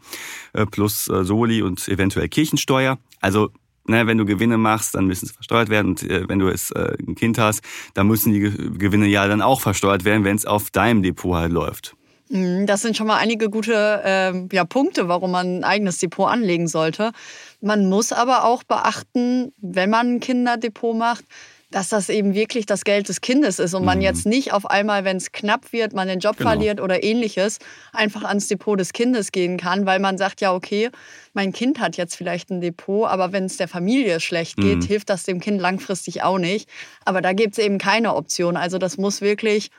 plus 0.71 1.05
Soli 1.05 1.61
und 1.61 1.87
eventuell 1.87 2.29
Kirchensteuer. 2.29 2.99
Also 3.21 3.51
ne, 3.89 4.07
wenn 4.07 4.17
du 4.17 4.25
Gewinne 4.25 4.57
machst, 4.57 4.95
dann 4.95 5.05
müssen 5.05 5.25
sie 5.25 5.33
versteuert 5.33 5.69
werden. 5.69 5.89
Und 5.89 6.03
äh, 6.03 6.29
wenn 6.29 6.39
du 6.39 6.47
es 6.47 6.71
äh, 6.71 6.95
ein 7.05 7.15
Kind 7.15 7.37
hast, 7.37 7.61
dann 7.95 8.07
müssen 8.07 8.31
die 8.31 8.39
Gewinne 8.39 9.07
ja 9.07 9.27
dann 9.27 9.41
auch 9.41 9.59
versteuert 9.59 10.05
werden, 10.05 10.23
wenn 10.23 10.35
es 10.35 10.45
auf 10.45 10.69
deinem 10.69 11.03
Depot 11.03 11.35
halt 11.35 11.51
läuft. 11.51 11.95
Mhm, 12.29 12.67
das 12.67 12.81
sind 12.81 12.95
schon 12.95 13.07
mal 13.07 13.17
einige 13.17 13.49
gute 13.49 14.01
äh, 14.05 14.55
ja, 14.55 14.63
Punkte, 14.63 15.07
warum 15.07 15.31
man 15.31 15.57
ein 15.57 15.63
eigenes 15.63 15.97
Depot 15.97 16.29
anlegen 16.29 16.67
sollte. 16.67 17.11
Man 17.59 17.89
muss 17.89 18.13
aber 18.13 18.45
auch 18.45 18.63
beachten, 18.63 19.51
wenn 19.57 19.89
man 19.89 20.15
ein 20.15 20.19
Kinderdepot 20.19 20.95
macht, 20.95 21.25
dass 21.71 21.89
das 21.89 22.09
eben 22.09 22.33
wirklich 22.33 22.65
das 22.65 22.83
Geld 22.83 23.09
des 23.09 23.21
Kindes 23.21 23.59
ist 23.59 23.73
und 23.75 23.85
man 23.85 23.99
mhm. 23.99 24.03
jetzt 24.03 24.25
nicht 24.25 24.53
auf 24.53 24.65
einmal, 24.65 25.03
wenn 25.03 25.17
es 25.17 25.31
knapp 25.31 25.71
wird, 25.71 25.93
man 25.93 26.07
den 26.07 26.19
Job 26.19 26.37
genau. 26.37 26.49
verliert 26.49 26.81
oder 26.81 27.03
ähnliches, 27.03 27.59
einfach 27.93 28.23
ans 28.23 28.47
Depot 28.47 28.79
des 28.79 28.91
Kindes 28.91 29.31
gehen 29.31 29.57
kann, 29.57 29.85
weil 29.85 29.99
man 29.99 30.17
sagt, 30.17 30.41
ja, 30.41 30.53
okay, 30.53 30.89
mein 31.33 31.53
Kind 31.53 31.79
hat 31.79 31.95
jetzt 31.95 32.15
vielleicht 32.15 32.49
ein 32.49 32.61
Depot, 32.61 33.07
aber 33.07 33.31
wenn 33.33 33.45
es 33.45 33.57
der 33.57 33.67
Familie 33.67 34.19
schlecht 34.19 34.57
geht, 34.57 34.79
mhm. 34.79 34.87
hilft 34.87 35.09
das 35.09 35.23
dem 35.23 35.39
Kind 35.39 35.61
langfristig 35.61 36.23
auch 36.23 36.39
nicht. 36.39 36.67
Aber 37.05 37.21
da 37.21 37.33
gibt 37.33 37.57
es 37.57 37.63
eben 37.63 37.77
keine 37.77 38.15
Option. 38.15 38.57
Also 38.57 38.79
das 38.79 38.97
muss 38.97 39.21
wirklich 39.21 39.69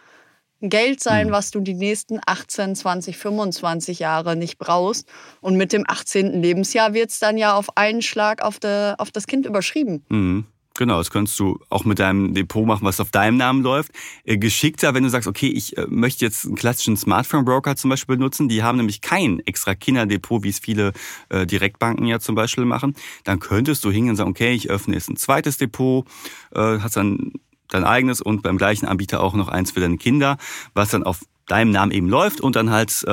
Geld 0.61 1.03
sein, 1.03 1.29
mhm. 1.29 1.33
was 1.33 1.51
du 1.51 1.61
die 1.61 1.75
nächsten 1.75 2.21
18, 2.25 2.77
20, 2.77 3.17
25 3.17 3.99
Jahre 3.99 4.37
nicht 4.37 4.59
brauchst. 4.59 5.09
Und 5.41 5.57
mit 5.57 5.73
dem 5.73 5.85
18. 5.89 6.41
Lebensjahr 6.41 6.95
wird 6.95 7.11
es 7.11 7.19
dann 7.19 7.37
ja 7.37 7.55
auf 7.55 7.77
einen 7.77 8.03
Schlag 8.03 8.43
auf, 8.43 8.61
de, 8.61 8.95
auf 8.99 9.11
das 9.11 9.27
Kind 9.27 9.47
überschrieben. 9.47 10.05
Mhm. 10.09 10.47
Genau, 10.81 10.97
das 10.97 11.11
könntest 11.11 11.39
du 11.39 11.61
auch 11.69 11.85
mit 11.85 11.99
deinem 11.99 12.33
Depot 12.33 12.67
machen, 12.67 12.87
was 12.87 13.01
auf 13.01 13.11
deinem 13.11 13.37
Namen 13.37 13.63
läuft. 13.63 13.93
Äh, 14.25 14.39
geschickter, 14.39 14.95
wenn 14.95 15.03
du 15.03 15.11
sagst, 15.11 15.29
okay, 15.29 15.49
ich 15.49 15.77
äh, 15.77 15.85
möchte 15.91 16.25
jetzt 16.25 16.47
einen 16.47 16.55
klassischen 16.55 16.97
Smartphone-Broker 16.97 17.77
zum 17.77 17.91
Beispiel 17.91 18.17
benutzen, 18.17 18.49
die 18.49 18.63
haben 18.63 18.79
nämlich 18.79 19.03
kein 19.03 19.41
extra 19.41 19.75
Kinderdepot, 19.75 20.43
wie 20.43 20.49
es 20.49 20.59
viele 20.59 20.95
äh, 21.29 21.45
Direktbanken 21.45 22.07
ja 22.07 22.19
zum 22.19 22.35
Beispiel 22.35 22.65
machen, 22.65 22.95
dann 23.25 23.41
könntest 23.41 23.85
du 23.85 23.91
hingehen 23.91 24.13
und 24.13 24.17
sagen, 24.17 24.31
okay, 24.31 24.53
ich 24.55 24.71
öffne 24.71 24.95
jetzt 24.95 25.11
ein 25.11 25.17
zweites 25.17 25.59
Depot, 25.59 26.07
hast 26.55 26.97
dann 26.97 27.33
dein 27.69 27.85
eigenes 27.85 28.23
und 28.23 28.43
beim 28.43 28.57
gleichen 28.57 28.87
Anbieter 28.87 29.23
auch 29.23 29.35
noch 29.35 29.49
eins 29.49 29.73
für 29.73 29.81
deine 29.81 29.99
Kinder, 29.99 30.39
was 30.73 30.89
dann 30.89 31.03
auf 31.03 31.21
deinem 31.47 31.73
Namen 31.73 31.93
eben 31.93 32.09
läuft 32.09 32.41
und 32.41 32.57
dann 32.57 32.71
halt 32.71 33.05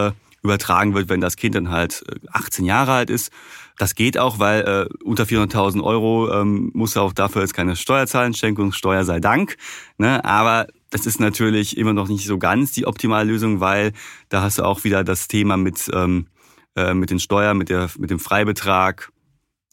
übertragen 0.41 0.93
wird, 0.93 1.09
wenn 1.09 1.19
das 1.19 1.35
Kind 1.35 1.55
dann 1.55 1.69
halt 1.69 2.05
18 2.31 2.63
Jahre 2.63 2.93
alt 2.93 3.09
ist 3.09 3.31
das 3.77 3.93
geht 3.93 4.17
auch, 4.17 4.39
weil 4.39 4.61
äh, 4.61 5.03
unter 5.03 5.23
400.000 5.23 5.83
Euro 5.83 6.31
ähm, 6.31 6.71
muss 6.73 6.95
er 6.95 7.03
auch 7.03 7.13
dafür 7.13 7.41
jetzt 7.41 7.53
keine 7.53 7.75
Steuer 7.75 8.07
zahlen, 8.07 8.33
Schenkungssteuer 8.33 9.05
sei 9.05 9.19
Dank. 9.19 9.55
Ne? 9.97 10.25
Aber 10.25 10.67
das 10.89 11.05
ist 11.05 11.19
natürlich 11.19 11.77
immer 11.77 11.93
noch 11.93 12.07
nicht 12.07 12.25
so 12.25 12.39
ganz 12.39 12.71
die 12.71 12.87
optimale 12.87 13.31
Lösung, 13.31 13.59
weil 13.59 13.93
da 14.29 14.41
hast 14.41 14.57
du 14.57 14.63
auch 14.63 14.83
wieder 14.83 15.03
das 15.03 15.27
Thema 15.27 15.57
mit, 15.57 15.89
ähm, 15.93 16.27
äh, 16.75 16.95
mit 16.95 17.11
den 17.11 17.19
Steuern, 17.19 17.57
mit, 17.57 17.69
der, 17.69 17.89
mit 17.99 18.09
dem 18.09 18.19
Freibetrag. 18.19 19.11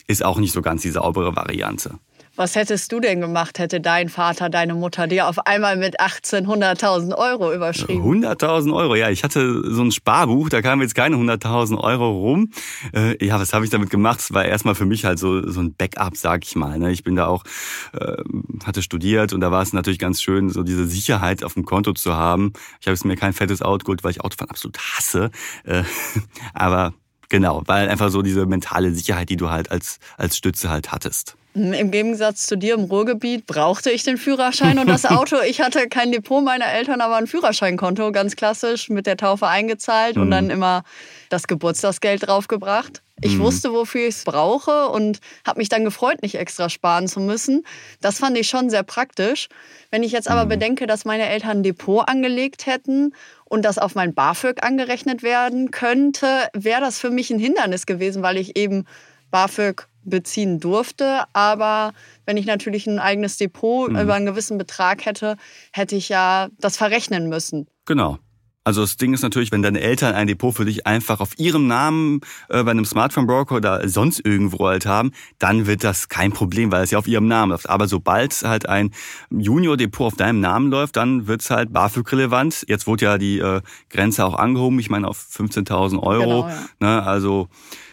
Ist 0.07 0.23
auch 0.23 0.39
nicht 0.39 0.53
so 0.53 0.61
ganz 0.61 0.83
die 0.83 0.91
saubere 0.91 1.35
Variante. 1.35 1.99
Was 2.37 2.57
hättest 2.57 2.91
du 2.91 2.99
denn 2.99 3.21
gemacht, 3.21 3.61
hätte 3.61 3.81
dein 3.81 4.09
Vater, 4.09 4.51
deine 4.51 4.75
Mutter 4.75 5.07
dir 5.07 5.29
auf 5.29 5.47
einmal 5.47 5.77
mit 5.77 6.01
18 6.01 6.49
100.000 6.49 7.17
Euro 7.17 7.53
überschrieben? 7.53 8.03
100.000 8.03 8.75
Euro, 8.75 8.97
ja. 8.97 9.09
Ich 9.11 9.23
hatte 9.23 9.63
so 9.71 9.83
ein 9.83 9.93
Sparbuch, 9.93 10.49
da 10.49 10.61
kamen 10.61 10.83
jetzt 10.83 10.97
keine 10.97 11.15
100.000 11.15 11.79
Euro 11.79 12.11
rum. 12.11 12.51
Äh, 12.93 13.25
ja, 13.25 13.39
was 13.39 13.53
habe 13.53 13.65
ich 13.65 13.71
damit 13.71 13.89
gemacht? 13.89 14.19
Es 14.19 14.35
war 14.35 14.45
erstmal 14.45 14.75
für 14.75 14.85
mich 14.85 15.05
halt 15.05 15.21
so, 15.21 15.49
so 15.49 15.61
ein 15.61 15.75
Backup, 15.77 16.17
sag 16.17 16.45
ich 16.45 16.57
mal. 16.57 16.77
Ne? 16.81 16.91
Ich 16.91 17.05
bin 17.05 17.15
da 17.15 17.29
auch, 17.29 17.45
äh, 17.93 18.17
hatte 18.65 18.83
studiert 18.83 19.33
und 19.33 19.41
da 19.41 19.53
war 19.53 19.63
es 19.63 19.73
natürlich 19.73 20.01
ganz 20.01 20.21
schön, 20.21 20.51
so 20.51 20.65
diese 20.65 20.87
Sicherheit 20.87 21.45
auf 21.45 21.55
dem 21.55 21.65
Konto 21.65 21.93
zu 21.93 22.15
haben. 22.15 22.53
Ich 22.81 22.89
habe 22.89 22.95
es 22.95 23.05
mir 23.05 23.15
kein 23.15 23.33
fettes 23.33 23.63
Auto 23.63 23.85
geholt, 23.85 24.03
weil 24.03 24.11
ich 24.11 24.23
Autofahren 24.23 24.51
absolut 24.51 24.79
hasse. 24.79 25.31
Äh, 25.63 25.85
aber 26.53 26.95
genau, 27.35 27.63
weil 27.67 27.89
einfach 27.89 28.11
so 28.11 28.23
diese 28.23 28.47
mentale 28.47 28.93
Sicherheit, 28.93 29.29
die 29.29 29.37
du 29.37 29.51
halt 29.51 29.73
als, 29.73 29.99
als 30.17 30.37
Stütze 30.37 30.71
halt 30.71 30.93
hattest. 30.93 31.35
Im 31.55 31.91
Gegensatz 31.91 32.47
zu 32.47 32.57
dir 32.57 32.75
im 32.75 32.85
Ruhrgebiet 32.85 33.47
brauchte 33.47 33.91
ich 33.91 34.05
den 34.05 34.19
Führerschein 34.19 34.79
und 34.79 34.89
das 34.89 35.05
Auto. 35.11 35.37
Ich 35.45 35.61
hatte 35.61 35.89
kein 35.89 36.13
Depot 36.13 36.45
meiner 36.45 36.67
Eltern, 36.67 37.01
aber 37.01 37.17
ein 37.17 37.27
Führerscheinkonto, 37.27 38.13
ganz 38.13 38.37
klassisch, 38.37 38.89
mit 38.89 39.09
der 39.09 39.17
Taufe 39.17 39.49
eingezahlt 39.49 40.15
mhm. 40.15 40.23
und 40.23 40.31
dann 40.31 40.51
immer 40.51 40.85
das 41.29 41.49
Geburtstagsgeld 41.49 42.25
draufgebracht. 42.25 43.03
Ich 43.21 43.37
mhm. 43.37 43.41
wusste, 43.41 43.73
wofür 43.73 44.03
ich 44.03 44.17
es 44.17 44.25
brauche 44.25 44.89
und 44.89 45.19
habe 45.45 45.59
mich 45.59 45.69
dann 45.69 45.85
gefreut, 45.85 46.23
nicht 46.23 46.37
extra 46.37 46.69
sparen 46.69 47.09
zu 47.09 47.19
müssen. 47.19 47.65
Das 48.01 48.19
fand 48.19 48.39
ich 48.39 48.49
schon 48.49 48.71
sehr 48.71 48.83
praktisch. 48.85 49.49
Wenn 49.91 50.05
ich 50.05 50.13
jetzt 50.13 50.29
aber 50.29 50.45
mhm. 50.45 50.51
bedenke, 50.51 50.87
dass 50.87 51.05
meine 51.05 51.29
Eltern 51.29 51.59
ein 51.59 51.63
Depot 51.65 52.09
angelegt 52.09 52.67
hätten 52.67 53.13
und 53.55 53.65
das 53.65 53.79
auf 53.79 53.95
mein 53.95 54.15
BAföG 54.15 54.65
angerechnet 54.65 55.23
werden 55.23 55.71
könnte, 55.71 56.49
wäre 56.55 56.81
das 56.81 56.99
für 56.99 57.11
mich 57.11 57.31
ein 57.31 57.39
Hindernis 57.39 57.87
gewesen, 57.87 58.21
weil 58.21 58.37
ich 58.37 58.57
eben 58.57 58.85
BAföG 59.31 59.87
beziehen 60.03 60.59
durfte. 60.59 61.23
Aber 61.33 61.93
wenn 62.27 62.37
ich 62.37 62.47
natürlich 62.47 62.89
ein 62.89 62.99
eigenes 62.99 63.37
Depot 63.37 63.91
mhm. 63.91 64.01
über 64.01 64.15
einen 64.15 64.27
gewissen 64.27 64.59
Betrag 64.59 65.07
hätte, 65.07 65.37
hätte 65.73 65.95
ich 65.95 66.09
ja 66.09 66.49
das 66.59 66.77
verrechnen 66.77 67.29
müssen. 67.29 67.69
Genau. 67.87 68.19
Also 68.65 68.81
das 68.81 68.97
Ding 68.97 69.13
ist 69.13 69.23
natürlich, 69.23 69.53
wenn 69.53 69.63
deine 69.63 69.81
Eltern 69.81 70.15
ein 70.15 70.27
Depot 70.27 70.55
für 70.55 70.65
dich 70.65 70.87
einfach 70.87 71.21
auf 71.21 71.39
ihrem 71.39 71.67
Namen 71.67 72.23
äh, 72.49 72.63
bei 72.65 72.71
einem 72.71 72.87
Smartphone-Broker 72.87 73.57
oder 73.57 73.87
sonst 73.89 74.25
irgendwo 74.25 74.67
halt 74.67 74.87
haben, 74.87 75.13
dann 75.39 75.67
wird 75.67 75.85
das 75.85 76.09
kein 76.09 76.33
Problem, 76.33 76.73
weil 76.73 76.83
es 76.83 76.91
ja 76.91 76.99
auf 76.99 77.07
ihrem 77.07 77.29
Namen 77.29 77.51
läuft. 77.51 77.69
Aber 77.69 77.87
sobald 77.87 78.33
halt 78.43 78.67
ein 78.67 78.91
Junior-Depot 79.31 80.07
auf 80.07 80.17
deinem 80.17 80.41
Namen 80.41 80.71
läuft, 80.71 80.97
dann 80.97 81.27
wird's 81.27 81.51
halt 81.51 81.75
BAföG-relevant. 81.75 82.65
Jetzt 82.67 82.87
wurde 82.87 83.05
ja 83.05 83.19
die 83.19 83.39
äh, 83.39 83.61
Grenze 83.91 84.25
auch 84.25 84.35
angehoben, 84.35 84.79
ich 84.79 84.89
meine 84.89 85.09
auf 85.09 85.19
15.000 85.19 86.03
Euro. 86.03 86.25
Genau, 86.25 86.49
ja. 86.49 86.65
ne, 86.81 87.03
also 87.03 87.49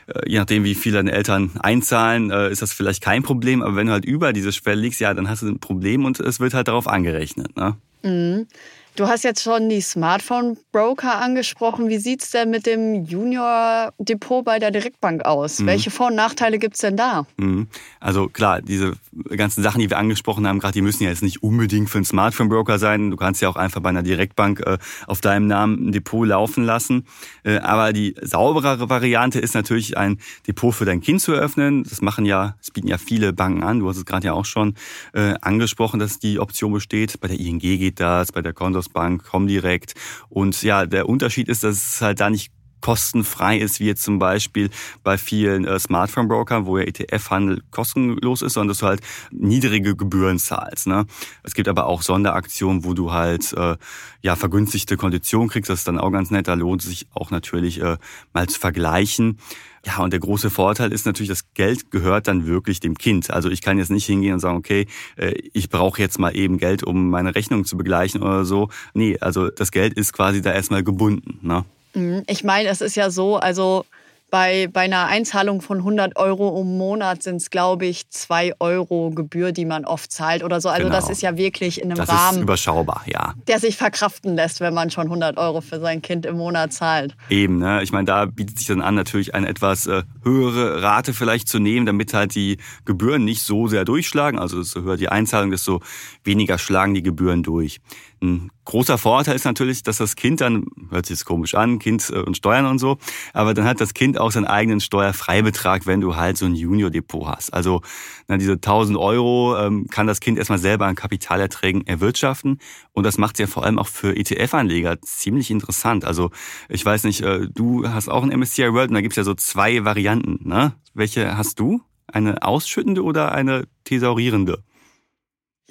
äh, 0.08 0.30
je 0.30 0.38
nachdem, 0.40 0.64
wie 0.64 0.76
viel 0.76 0.94
deine 0.94 1.12
Eltern 1.12 1.52
einzahlen, 1.60 2.32
äh, 2.32 2.50
ist 2.50 2.62
das 2.62 2.72
vielleicht 2.72 3.04
kein 3.04 3.24
Problem. 3.24 3.62
Aber 3.62 3.76
wenn 3.76 3.88
du 3.88 3.94
halt 3.94 4.06
über 4.06 4.32
diese 4.32 4.54
Schwelle 4.54 4.80
liegst, 4.80 5.02
ja, 5.02 5.14
dann 5.14 5.30
hast 5.30 5.42
du 5.42 5.48
ein 5.48 5.60
Problem 5.60 6.06
und 6.06 6.22
es 6.22 6.40
wird 6.40 6.54
halt 6.54 6.70
darauf 6.70 6.88
angerechnet. 6.88 7.58
Ne? 7.58 7.76
Mhm. 8.04 8.48
Du 8.96 9.08
hast 9.08 9.24
jetzt 9.24 9.42
schon 9.42 9.70
die 9.70 9.80
Smartphone-Broker 9.80 11.18
angesprochen. 11.22 11.88
Wie 11.88 11.98
sieht 11.98 12.24
es 12.24 12.32
denn 12.32 12.50
mit 12.50 12.66
dem 12.66 13.06
Junior-Depot 13.06 14.44
bei 14.44 14.60
der 14.60 14.70
Direktbank 14.72 15.24
aus? 15.24 15.60
Mhm. 15.60 15.68
Welche 15.68 15.92
Vor- 15.92 16.08
und 16.08 16.16
Nachteile 16.16 16.60
gibt 16.60 16.76
es 16.76 16.82
denn 16.82 16.98
da? 16.98 17.26
Mhm. 17.38 17.68
Also 18.02 18.28
klar, 18.28 18.62
diese 18.62 18.94
ganzen 19.30 19.64
Sachen, 19.64 19.80
die 19.80 19.90
wir 19.90 19.98
angesprochen 19.98 20.46
haben, 20.46 20.60
gerade 20.60 20.74
die 20.74 20.82
müssen 20.82 21.04
ja 21.04 21.10
jetzt 21.10 21.24
nicht 21.24 21.42
unbedingt 21.42 21.90
für 21.90 22.00
einen 22.00 22.06
Smartphone-Broker 22.06 22.80
sein. 22.80 23.12
Du 23.12 23.18
kannst 23.18 23.42
ja 23.42 23.48
auch 23.48 23.56
einfach 23.56 23.80
bei 23.80 23.90
einer 23.90 24.04
Direktbank 24.04 24.60
äh, 24.60 24.78
auf 25.08 25.22
deinem 25.22 25.48
Namen 25.48 25.88
ein 25.88 25.92
Depot 25.94 26.28
laufen 26.28 26.66
lassen. 26.66 27.06
Äh, 27.44 27.60
aber 27.60 27.94
die 27.94 28.16
sauberere 28.22 28.90
Variante 28.90 29.40
ist 29.40 29.56
natürlich 29.56 29.96
ein 29.96 30.20
Depot 30.48 30.76
für 30.76 30.84
dein 30.84 31.00
Kind 31.00 31.22
zu 31.22 31.32
eröffnen. 31.32 31.84
Das 31.84 32.02
machen 32.02 32.26
ja, 32.26 32.56
das 32.58 32.72
bieten 32.72 32.90
ja 32.90 32.98
viele 32.98 33.32
Banken 33.32 33.64
an. 33.64 33.80
Du 33.80 33.88
hast 33.88 33.98
es 33.98 34.06
gerade 34.06 34.28
ja 34.28 34.34
auch 34.34 34.46
schon 34.46 34.76
äh, 35.14 35.36
angesprochen, 35.40 35.98
dass 36.00 36.20
die 36.20 36.40
Option 36.40 36.74
besteht. 36.74 37.22
Bei 37.22 37.30
der 37.30 37.40
ING 37.40 37.60
geht 37.60 38.02
das, 38.02 38.34
bei 38.34 38.42
der 38.42 38.52
Kontos 38.52 38.81
Handelsbank, 38.82 39.24
Comdirect. 39.24 39.94
Und 40.30 40.62
ja, 40.64 40.86
der 40.86 41.08
Unterschied 41.08 41.48
ist, 41.48 41.64
dass 41.64 41.76
es 41.76 42.02
halt 42.02 42.20
da 42.20 42.30
nicht 42.30 42.52
kostenfrei 42.82 43.58
ist, 43.58 43.80
wie 43.80 43.86
jetzt 43.86 44.04
zum 44.04 44.20
Beispiel 44.20 44.70
bei 45.04 45.18
vielen 45.18 45.66
äh, 45.66 45.80
Smartphone-Brokern, 45.80 46.66
wo 46.66 46.78
ja 46.78 46.86
ETF-Handel 46.86 47.62
kostenlos 47.72 48.42
ist, 48.42 48.54
sondern 48.54 48.70
dass 48.70 48.80
du 48.80 48.88
halt 48.88 49.02
niedrige 49.32 49.96
Gebühren 49.96 50.40
zahlst. 50.40 50.88
Ne? 50.88 51.06
Es 51.44 51.54
gibt 51.54 51.68
aber 51.68 51.86
auch 51.86 52.02
Sonderaktionen, 52.02 52.84
wo 52.84 52.94
du 52.94 53.12
halt 53.12 53.54
äh, 53.54 53.78
ja 54.22 54.36
vergünstigte 54.36 54.98
Konditionen 54.98 55.50
kriegst. 55.50 55.70
Das 55.70 55.80
ist 55.80 55.88
dann 55.88 56.00
auch 56.00 56.12
ganz 56.12 56.32
nett. 56.32 56.48
Da 56.48 56.56
lohnt 56.56 56.82
es 56.82 56.90
sich 56.90 57.08
auch 57.14 57.32
natürlich 57.32 57.82
äh, 57.82 57.98
mal 58.34 58.48
zu 58.48 58.60
vergleichen. 58.60 59.38
Ja, 59.86 59.98
und 60.04 60.14
der 60.14 60.20
große 60.20 60.52
Vorteil 60.52 60.92
ist 60.92 61.08
natürlich, 61.08 61.30
das 61.30 61.54
Geld 61.56 61.90
gehört 61.90 62.28
dann 62.28 62.46
wirklich 62.46 62.80
dem 62.80 62.96
Kind. 62.96 63.32
Also 63.32 63.50
ich 63.50 63.62
kann 63.62 63.80
jetzt 63.80 63.90
nicht 63.90 64.06
hingehen 64.06 64.34
und 64.34 64.40
sagen, 64.40 64.58
okay, 64.58 64.86
äh, 65.16 65.34
ich 65.54 65.70
brauche 65.70 66.00
jetzt 66.00 66.20
mal 66.20 66.36
eben 66.36 66.60
Geld, 66.60 66.84
um 66.84 67.10
meine 67.10 67.34
Rechnung 67.34 67.66
zu 67.66 67.78
begleichen 67.78 68.22
oder 68.22 68.46
so. 68.46 68.70
Nee, 68.94 69.18
also 69.20 69.50
das 69.50 69.72
Geld 69.72 69.94
ist 69.94 70.14
quasi 70.14 70.42
da 70.42 70.54
erstmal 70.54 70.84
gebunden. 70.84 71.40
Ne? 71.42 71.66
Mhm. 71.94 72.24
Ich 72.28 72.44
meine, 72.44 72.70
es 72.70 72.82
ist 72.82 72.96
ja 72.96 73.10
so, 73.10 73.38
also 73.38 73.86
bei, 74.32 74.70
bei 74.72 74.82
einer 74.82 75.08
Einzahlung 75.08 75.62
von 75.62 75.80
100 75.80 76.16
Euro 76.16 76.60
im 76.62 76.78
Monat 76.78 77.22
sind 77.22 77.36
es, 77.36 77.50
glaube 77.50 77.86
ich, 77.86 78.10
2 78.10 78.54
Euro 78.60 79.12
Gebühr, 79.12 79.52
die 79.52 79.66
man 79.66 79.86
oft 79.86 80.12
zahlt 80.12 80.44
oder 80.44 80.62
so. 80.62 80.70
Also 80.70 80.86
genau. 80.86 80.96
das 80.96 81.10
ist 81.10 81.22
ja 81.22 81.36
wirklich 81.36 81.82
in 81.82 81.92
einem 81.92 81.98
das 81.98 82.10
Rahmen. 82.10 82.38
Ist 82.38 82.44
überschaubar, 82.44 83.04
ja. 83.06 83.36
Der 83.48 83.60
sich 83.60 83.76
verkraften 83.76 84.36
lässt, 84.36 84.62
wenn 84.62 84.74
man 84.74 84.90
schon 84.90 85.04
100 85.04 85.38
Euro 85.38 85.60
für 85.60 85.80
sein 85.80 86.02
Kind 86.02 86.26
im 86.26 86.38
Monat 86.38 86.72
zahlt. 86.72 87.16
Eben, 87.30 87.60
ne? 87.60 87.84
Ich 87.84 87.92
meine, 87.92 88.06
da 88.06 88.26
bietet 88.26 88.58
sich 88.58 88.68
dann 88.68 88.82
an, 88.82 88.96
natürlich 88.96 89.36
eine 89.36 89.50
etwas 89.50 89.86
äh, 89.86 90.04
höhere 90.24 90.82
Rate 90.82 91.14
vielleicht 91.14 91.50
zu 91.50 91.60
nehmen, 91.60 91.86
damit 91.86 92.14
halt 92.14 92.34
die 92.34 92.58
Gebühren 92.86 93.26
nicht 93.26 93.44
so 93.44 93.68
sehr 93.68 93.84
durchschlagen. 93.84 94.40
Also 94.40 94.60
desto 94.60 94.82
höher 94.82 94.96
die 94.96 95.10
Einzahlung, 95.10 95.52
desto 95.52 95.82
weniger 96.24 96.58
schlagen 96.58 96.94
die 96.94 97.04
Gebühren 97.04 97.44
durch. 97.44 97.82
Ein 98.22 98.50
großer 98.72 98.98
Vorteil 98.98 99.36
ist 99.36 99.44
natürlich, 99.44 99.84
dass 99.84 99.98
das 99.98 100.16
Kind 100.16 100.40
dann, 100.40 100.66
hört 100.90 101.06
sich 101.06 101.18
jetzt 101.18 101.26
komisch 101.26 101.56
an, 101.56 101.78
Kind 101.78 102.10
äh, 102.10 102.20
und 102.20 102.38
Steuern 102.38 102.66
und 102.66 102.80
so, 102.80 102.98
aber 103.34 103.54
dann 103.54 103.66
hat 103.66 103.82
das 103.82 103.94
Kind 103.94 104.18
auch 104.18 104.32
seinen 104.32 104.46
eigenen 104.46 104.80
Steuerfreibetrag, 104.80 105.86
wenn 105.86 106.00
du 106.00 106.16
halt 106.16 106.38
so 106.38 106.46
ein 106.46 106.56
Junior-Depot 106.56 107.28
hast. 107.28 107.54
Also 107.54 107.82
na, 108.30 108.38
diese 108.38 108.54
1000 108.54 108.98
Euro 108.98 109.58
ähm, 109.58 109.88
kann 109.92 110.08
das 110.08 110.22
Kind 110.22 110.38
erstmal 110.38 110.58
selber 110.58 110.86
an 110.86 110.96
Kapitalerträgen 110.96 111.86
erwirtschaften 111.86 112.60
und 112.94 113.06
das 113.06 113.18
macht 113.18 113.36
es 113.36 113.40
ja 113.40 113.48
vor 113.48 113.66
allem 113.66 113.78
auch 113.78 113.88
für 113.88 114.16
ETF-Anleger 114.16 115.02
ziemlich 115.02 115.52
interessant. 115.52 116.06
Also 116.06 116.32
ich 116.70 116.86
weiß 116.86 117.04
nicht, 117.04 117.22
äh, 117.22 117.48
du 117.54 117.90
hast 117.90 118.08
auch 118.08 118.24
ein 118.24 118.30
MSCI 118.30 118.72
World 118.72 118.90
und 118.90 118.96
da 118.96 119.02
gibt's 119.02 119.18
ja 119.18 119.26
so 119.26 119.34
zwei 119.34 119.84
Varianten. 119.84 120.48
Ne? 120.48 120.76
Welche 120.94 121.38
hast 121.38 121.60
du? 121.60 121.82
Eine 122.08 122.42
ausschüttende 122.44 123.04
oder 123.04 123.34
eine 123.34 123.68
thesaurierende? 123.84 124.64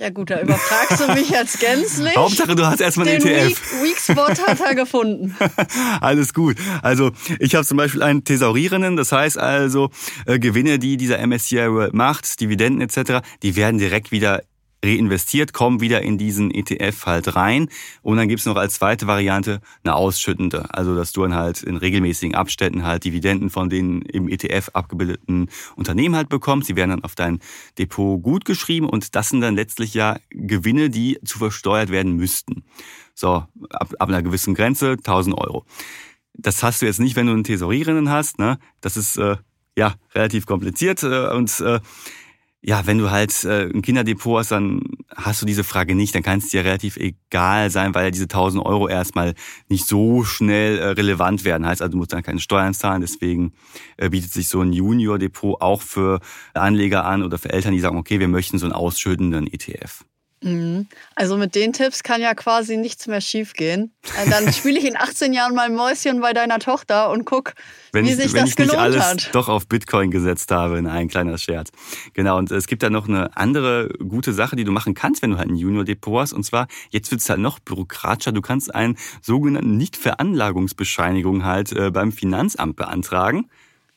Ja 0.00 0.08
gut, 0.08 0.30
da 0.30 0.40
überfragst 0.40 0.98
du 0.98 1.12
mich 1.12 1.28
jetzt 1.28 1.60
gänzlich. 1.60 2.16
Hauptsache, 2.16 2.54
du 2.54 2.64
hast 2.64 2.80
erstmal 2.80 3.06
einen 3.06 3.22
Den 3.22 3.32
ETF. 3.34 3.48
Weak, 3.48 3.82
Weak 3.82 3.98
Spot 3.98 4.46
hat 4.46 4.58
er 4.58 4.74
gefunden. 4.74 5.36
Alles 6.00 6.32
gut. 6.32 6.56
Also 6.80 7.10
ich 7.38 7.54
habe 7.54 7.66
zum 7.66 7.76
Beispiel 7.76 8.02
einen 8.02 8.24
Thesaurierenden, 8.24 8.96
das 8.96 9.12
heißt 9.12 9.36
also 9.36 9.90
äh, 10.24 10.38
Gewinne, 10.38 10.78
die 10.78 10.96
dieser 10.96 11.18
MSCI 11.26 11.70
World 11.70 11.92
macht, 11.92 12.40
Dividenden 12.40 12.80
etc., 12.80 13.20
die 13.42 13.56
werden 13.56 13.76
direkt 13.76 14.10
wieder 14.10 14.40
reinvestiert, 14.84 15.52
kommen 15.52 15.80
wieder 15.80 16.02
in 16.02 16.18
diesen 16.18 16.50
ETF 16.50 17.06
halt 17.06 17.36
rein. 17.36 17.68
Und 18.02 18.16
dann 18.16 18.28
gibt's 18.28 18.46
noch 18.46 18.56
als 18.56 18.74
zweite 18.74 19.06
Variante 19.06 19.60
eine 19.84 19.94
ausschüttende. 19.94 20.72
Also 20.74 20.94
dass 20.94 21.12
du 21.12 21.22
dann 21.22 21.34
halt 21.34 21.62
in 21.62 21.76
regelmäßigen 21.76 22.34
Abständen 22.34 22.84
halt 22.84 23.04
Dividenden 23.04 23.50
von 23.50 23.68
den 23.68 24.02
im 24.02 24.28
ETF 24.28 24.70
abgebildeten 24.72 25.50
Unternehmen 25.76 26.16
halt 26.16 26.28
bekommst. 26.28 26.68
Die 26.68 26.76
werden 26.76 26.90
dann 26.90 27.04
auf 27.04 27.14
dein 27.14 27.40
Depot 27.78 28.22
gut 28.22 28.44
geschrieben 28.44 28.88
und 28.88 29.14
das 29.14 29.28
sind 29.28 29.40
dann 29.40 29.54
letztlich 29.54 29.94
ja 29.94 30.18
Gewinne, 30.30 30.90
die 30.90 31.18
zu 31.24 31.38
versteuert 31.38 31.90
werden 31.90 32.16
müssten. 32.16 32.64
So, 33.14 33.44
ab, 33.70 33.94
ab 33.98 34.08
einer 34.08 34.22
gewissen 34.22 34.54
Grenze 34.54 34.92
1000 34.92 35.36
Euro. 35.36 35.66
Das 36.32 36.62
hast 36.62 36.80
du 36.80 36.86
jetzt 36.86 37.00
nicht, 37.00 37.16
wenn 37.16 37.26
du 37.26 37.32
einen 37.32 37.44
Thesaurierenden 37.44 38.08
hast. 38.08 38.38
Ne? 38.38 38.58
Das 38.80 38.96
ist 38.96 39.16
äh, 39.18 39.36
ja 39.76 39.94
relativ 40.14 40.46
kompliziert 40.46 41.02
äh, 41.02 41.28
und 41.28 41.60
äh, 41.60 41.80
ja, 42.62 42.86
wenn 42.86 42.98
du 42.98 43.10
halt 43.10 43.44
äh, 43.44 43.70
ein 43.70 43.80
Kinderdepot 43.80 44.40
hast, 44.40 44.50
dann 44.50 44.82
hast 45.16 45.40
du 45.40 45.46
diese 45.46 45.64
Frage 45.64 45.94
nicht. 45.94 46.14
Dann 46.14 46.22
kann 46.22 46.40
es 46.40 46.48
dir 46.48 46.62
relativ 46.62 46.98
egal 46.98 47.70
sein, 47.70 47.94
weil 47.94 48.10
diese 48.10 48.24
1000 48.24 48.64
Euro 48.64 48.86
erstmal 48.86 49.34
nicht 49.68 49.86
so 49.86 50.24
schnell 50.24 50.78
äh, 50.78 50.88
relevant 50.88 51.44
werden. 51.44 51.66
Heißt 51.66 51.80
also, 51.80 51.92
du 51.92 51.98
musst 51.98 52.12
dann 52.12 52.22
keine 52.22 52.40
Steuern 52.40 52.74
zahlen. 52.74 53.00
Deswegen 53.00 53.54
äh, 53.96 54.10
bietet 54.10 54.32
sich 54.32 54.48
so 54.48 54.60
ein 54.60 54.74
Junior-Depot 54.74 55.60
auch 55.62 55.80
für 55.80 56.20
Anleger 56.52 57.06
an 57.06 57.22
oder 57.22 57.38
für 57.38 57.50
Eltern, 57.50 57.72
die 57.72 57.80
sagen, 57.80 57.96
okay, 57.96 58.20
wir 58.20 58.28
möchten 58.28 58.58
so 58.58 58.66
einen 58.66 58.74
ausschüttenden 58.74 59.46
ETF. 59.46 60.04
Mhm. 60.42 60.86
Also 61.16 61.36
mit 61.36 61.54
den 61.54 61.74
Tipps 61.74 62.02
kann 62.02 62.22
ja 62.22 62.32
quasi 62.34 62.78
nichts 62.78 63.06
mehr 63.06 63.20
schiefgehen. 63.20 63.92
Äh, 64.18 64.30
Dann 64.30 64.50
spiele 64.52 64.78
ich 64.78 64.86
in 64.86 64.96
18 64.96 65.34
Jahren 65.34 65.54
mal 65.54 65.68
Mäuschen 65.68 66.20
bei 66.20 66.32
deiner 66.32 66.58
Tochter 66.58 67.10
und 67.10 67.26
guck, 67.26 67.52
wenn 67.92 68.06
wie 68.06 68.10
ich, 68.10 68.16
sich 68.16 68.32
wenn 68.32 68.42
das 68.42 68.50
ich 68.50 68.58
nicht 68.58 68.70
gelohnt 68.70 68.78
alles 68.78 69.04
hat. 69.04 69.34
doch 69.34 69.48
auf 69.50 69.66
Bitcoin 69.66 70.10
gesetzt 70.10 70.50
habe, 70.50 70.78
in 70.78 70.86
ein 70.86 71.08
kleiner 71.08 71.36
Scherz. 71.36 71.70
Genau, 72.14 72.38
und 72.38 72.50
es 72.50 72.66
gibt 72.66 72.82
da 72.82 72.88
noch 72.88 73.06
eine 73.06 73.36
andere 73.36 73.90
gute 73.98 74.32
Sache, 74.32 74.56
die 74.56 74.64
du 74.64 74.72
machen 74.72 74.94
kannst, 74.94 75.20
wenn 75.20 75.32
du 75.32 75.36
halt 75.38 75.50
ein 75.50 75.56
Junior-Depot 75.56 76.20
hast. 76.22 76.32
Und 76.32 76.44
zwar, 76.44 76.68
jetzt 76.88 77.10
wird 77.10 77.20
es 77.20 77.28
halt 77.28 77.40
noch 77.40 77.58
bürokratischer. 77.58 78.32
Du 78.32 78.40
kannst 78.40 78.74
einen 78.74 78.96
sogenannten 79.20 79.76
Nicht-Veranlagungsbescheinigung 79.76 81.44
halt 81.44 81.72
äh, 81.72 81.90
beim 81.90 82.12
Finanzamt 82.12 82.76
beantragen. 82.76 83.50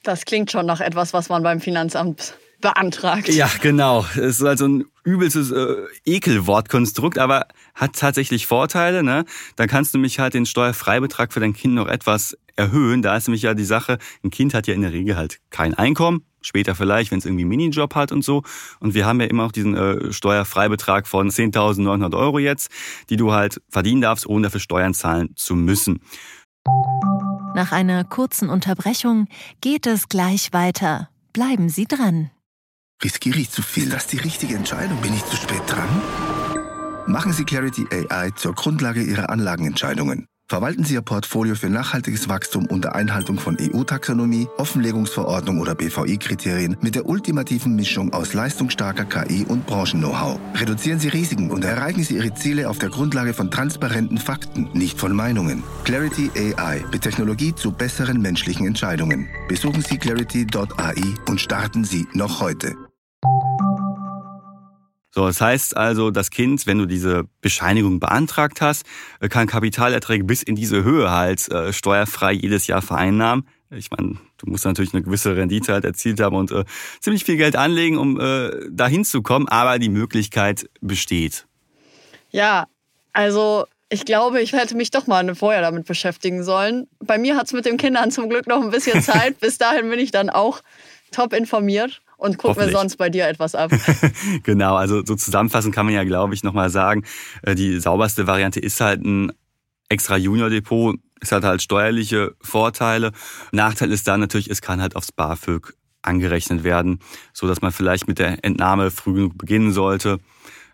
Das 0.03 0.25
klingt 0.25 0.51
schon 0.51 0.65
nach 0.65 0.81
etwas, 0.81 1.13
was 1.13 1.29
man 1.29 1.43
beim 1.43 1.61
Finanzamt 1.61 2.35
beantragt. 2.63 3.29
Ja, 3.29 3.49
genau. 3.61 4.05
Es 4.15 4.39
ist 4.39 4.43
also 4.43 4.67
ein 4.67 4.85
übelstes 5.03 5.51
äh, 5.51 5.75
Ekelwortkonstrukt, 6.05 7.19
aber 7.19 7.47
hat 7.75 7.93
tatsächlich 7.93 8.47
Vorteile. 8.47 9.03
Ne? 9.03 9.25
Dann 9.57 9.67
kannst 9.67 9.93
du 9.93 9.99
nämlich 9.99 10.17
halt 10.17 10.33
den 10.33 10.47
Steuerfreibetrag 10.47 11.31
für 11.31 11.41
dein 11.41 11.53
Kind 11.53 11.75
noch 11.75 11.87
etwas 11.87 12.35
erhöhen. 12.55 13.01
Da 13.01 13.15
ist 13.15 13.27
nämlich 13.27 13.43
ja 13.43 13.53
die 13.53 13.65
Sache, 13.65 13.99
ein 14.23 14.31
Kind 14.31 14.53
hat 14.53 14.65
ja 14.65 14.73
in 14.73 14.81
der 14.81 14.93
Regel 14.93 15.15
halt 15.15 15.39
kein 15.51 15.75
Einkommen. 15.75 16.25
Später 16.41 16.75
vielleicht, 16.75 17.11
wenn 17.11 17.19
es 17.19 17.25
irgendwie 17.25 17.43
einen 17.43 17.49
Minijob 17.49 17.95
hat 17.95 18.11
und 18.11 18.23
so. 18.23 18.43
Und 18.79 18.93
wir 18.93 19.05
haben 19.05 19.21
ja 19.21 19.27
immer 19.27 19.45
auch 19.45 19.51
diesen 19.51 19.75
äh, 19.75 20.11
Steuerfreibetrag 20.11 21.07
von 21.07 21.29
10.900 21.29 22.17
Euro 22.17 22.39
jetzt, 22.39 22.71
die 23.09 23.17
du 23.17 23.31
halt 23.31 23.61
verdienen 23.69 24.01
darfst, 24.01 24.25
ohne 24.25 24.47
dafür 24.47 24.59
Steuern 24.59 24.93
zahlen 24.93 25.29
zu 25.35 25.55
müssen. 25.55 26.01
Nach 27.55 27.71
einer 27.71 28.03
kurzen 28.03 28.49
Unterbrechung 28.49 29.27
geht 29.61 29.85
es 29.85 30.09
gleich 30.09 30.51
weiter. 30.53 31.09
Bleiben 31.33 31.69
Sie 31.69 31.85
dran. 31.85 32.29
Riskiere 33.03 33.39
ich 33.39 33.51
zu 33.51 33.61
viel? 33.61 33.83
Ist 33.83 33.93
das 33.93 34.07
die 34.07 34.17
richtige 34.17 34.55
Entscheidung? 34.55 35.01
Bin 35.01 35.13
ich 35.13 35.25
zu 35.25 35.35
spät 35.35 35.61
dran? 35.67 35.89
Machen 37.05 37.33
Sie 37.33 37.43
Clarity 37.43 37.85
AI 37.91 38.31
zur 38.31 38.53
Grundlage 38.53 39.01
Ihrer 39.01 39.29
Anlagenentscheidungen. 39.29 40.27
Verwalten 40.47 40.83
Sie 40.83 40.93
Ihr 40.93 41.01
Portfolio 41.01 41.55
für 41.55 41.69
nachhaltiges 41.69 42.29
Wachstum 42.29 42.67
unter 42.67 42.95
Einhaltung 42.95 43.39
von 43.39 43.57
EU-Taxonomie, 43.59 44.47
Offenlegungsverordnung 44.57 45.59
oder 45.59 45.73
BVI-Kriterien 45.73 46.77
mit 46.81 46.95
der 46.95 47.07
ultimativen 47.07 47.75
Mischung 47.75 48.13
aus 48.13 48.33
leistungsstarker 48.33 49.05
KI 49.05 49.45
und 49.47 49.65
Branchen-Know-how. 49.65 50.39
Reduzieren 50.55 50.99
Sie 50.99 51.07
Risiken 51.07 51.49
und 51.49 51.63
erreichen 51.63 52.03
Sie 52.03 52.17
Ihre 52.17 52.33
Ziele 52.35 52.69
auf 52.69 52.77
der 52.77 52.89
Grundlage 52.89 53.33
von 53.33 53.49
transparenten 53.49 54.17
Fakten, 54.17 54.69
nicht 54.73 54.99
von 54.99 55.13
Meinungen. 55.13 55.63
Clarity 55.85 56.29
AI 56.35 56.83
mit 56.91 57.01
Technologie 57.01 57.55
zu 57.55 57.71
besseren 57.71 58.21
menschlichen 58.21 58.67
Entscheidungen. 58.67 59.27
Besuchen 59.47 59.81
Sie 59.81 59.97
clarity.ai 59.97 61.01
und 61.27 61.41
starten 61.41 61.83
Sie 61.83 62.05
noch 62.13 62.41
heute. 62.41 62.75
So, 65.15 65.27
das 65.27 65.39
heißt 65.41 65.77
also, 65.77 66.09
das 66.09 66.31
Kind, 66.31 66.65
wenn 66.65 66.79
du 66.79 66.87
diese 66.87 67.25
Bescheinigung 67.39 67.99
beantragt 67.99 68.61
hast, 68.61 68.83
äh, 69.19 69.29
kann 69.29 69.45
Kapitalerträge 69.45 70.23
bis 70.23 70.41
in 70.41 70.55
diese 70.55 70.83
Höhe 70.83 71.11
halt 71.11 71.47
äh, 71.51 71.71
steuerfrei 71.71 72.31
jedes 72.33 72.65
Jahr 72.65 72.81
vereinnahmen. 72.81 73.47
Ich 73.69 73.91
meine, 73.91 74.17
du 74.39 74.49
musst 74.49 74.65
natürlich 74.65 74.93
eine 74.93 75.03
gewisse 75.03 75.35
Rendite 75.35 75.73
halt 75.73 75.85
erzielt 75.85 76.19
haben 76.19 76.35
und 76.35 76.51
äh, 76.51 76.65
ziemlich 76.99 77.25
viel 77.25 77.37
Geld 77.37 77.55
anlegen, 77.55 77.99
um 77.99 78.19
äh, 78.19 78.51
dahin 78.71 79.05
zu 79.05 79.21
kommen, 79.21 79.47
aber 79.47 79.77
die 79.77 79.89
Möglichkeit 79.89 80.67
besteht. 80.81 81.45
Ja, 82.31 82.65
also 83.13 83.65
ich 83.89 84.05
glaube, 84.05 84.41
ich 84.41 84.53
hätte 84.53 84.75
mich 84.75 84.89
doch 84.89 85.05
mal 85.05 85.35
vorher 85.35 85.61
damit 85.61 85.85
beschäftigen 85.85 86.43
sollen. 86.43 86.87
Bei 86.99 87.19
mir 87.19 87.37
hat 87.37 87.45
es 87.45 87.53
mit 87.53 87.65
den 87.65 87.77
Kindern 87.77 88.09
zum 88.09 88.29
Glück 88.29 88.47
noch 88.47 88.63
ein 88.63 88.71
bisschen 88.71 88.99
Zeit. 89.03 89.39
Bis 89.39 89.59
dahin 89.59 89.87
bin 89.91 89.99
ich 89.99 90.09
dann 90.09 90.31
auch 90.31 90.61
top 91.11 91.33
informiert 91.33 92.01
und 92.23 92.37
guck 92.37 92.51
mir 92.51 92.55
Hoffentlich. 92.55 92.77
sonst 92.77 92.95
bei 92.95 93.09
dir 93.09 93.27
etwas 93.27 93.53
ab. 93.53 93.69
genau, 94.43 94.75
also 94.75 95.03
so 95.05 95.15
zusammenfassend 95.15 95.75
kann 95.75 95.85
man 95.85 95.93
ja, 95.93 96.05
glaube 96.05 96.33
ich, 96.33 96.41
nochmal 96.41 96.69
sagen, 96.69 97.03
äh, 97.41 97.53
die 97.53 97.79
sauberste 97.81 98.27
Variante 98.27 98.61
ist 98.61 98.79
halt 98.79 99.03
ein 99.03 99.33
extra 99.89 100.15
Junior-Depot. 100.15 100.95
Es 101.19 101.33
hat 101.33 101.43
halt 101.43 101.61
steuerliche 101.61 102.33
Vorteile. 102.41 103.11
Nachteil 103.51 103.91
ist 103.91 104.07
dann 104.07 104.21
natürlich, 104.21 104.49
es 104.49 104.61
kann 104.61 104.81
halt 104.81 104.95
aufs 104.95 105.11
BAföG 105.11 105.73
angerechnet 106.01 106.63
werden, 106.63 106.99
so 107.33 107.45
dass 107.45 107.61
man 107.61 107.73
vielleicht 107.73 108.07
mit 108.07 108.19
der 108.19 108.43
Entnahme 108.43 108.89
früh 108.89 109.15
genug 109.15 109.37
beginnen 109.37 109.73
sollte. 109.73 110.19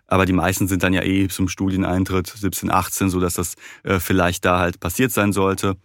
Aber 0.06 0.26
die 0.26 0.32
meisten 0.32 0.68
sind 0.68 0.84
dann 0.84 0.92
ja 0.92 1.02
eh 1.02 1.26
zum 1.26 1.48
Studieneintritt 1.48 2.28
17, 2.28 2.70
18, 2.70 3.10
so 3.10 3.18
dass 3.18 3.34
das 3.34 3.54
äh, 3.82 3.98
vielleicht 3.98 4.44
da 4.44 4.60
halt 4.60 4.78
passiert 4.78 5.10
sein 5.10 5.32
sollte. 5.32 5.76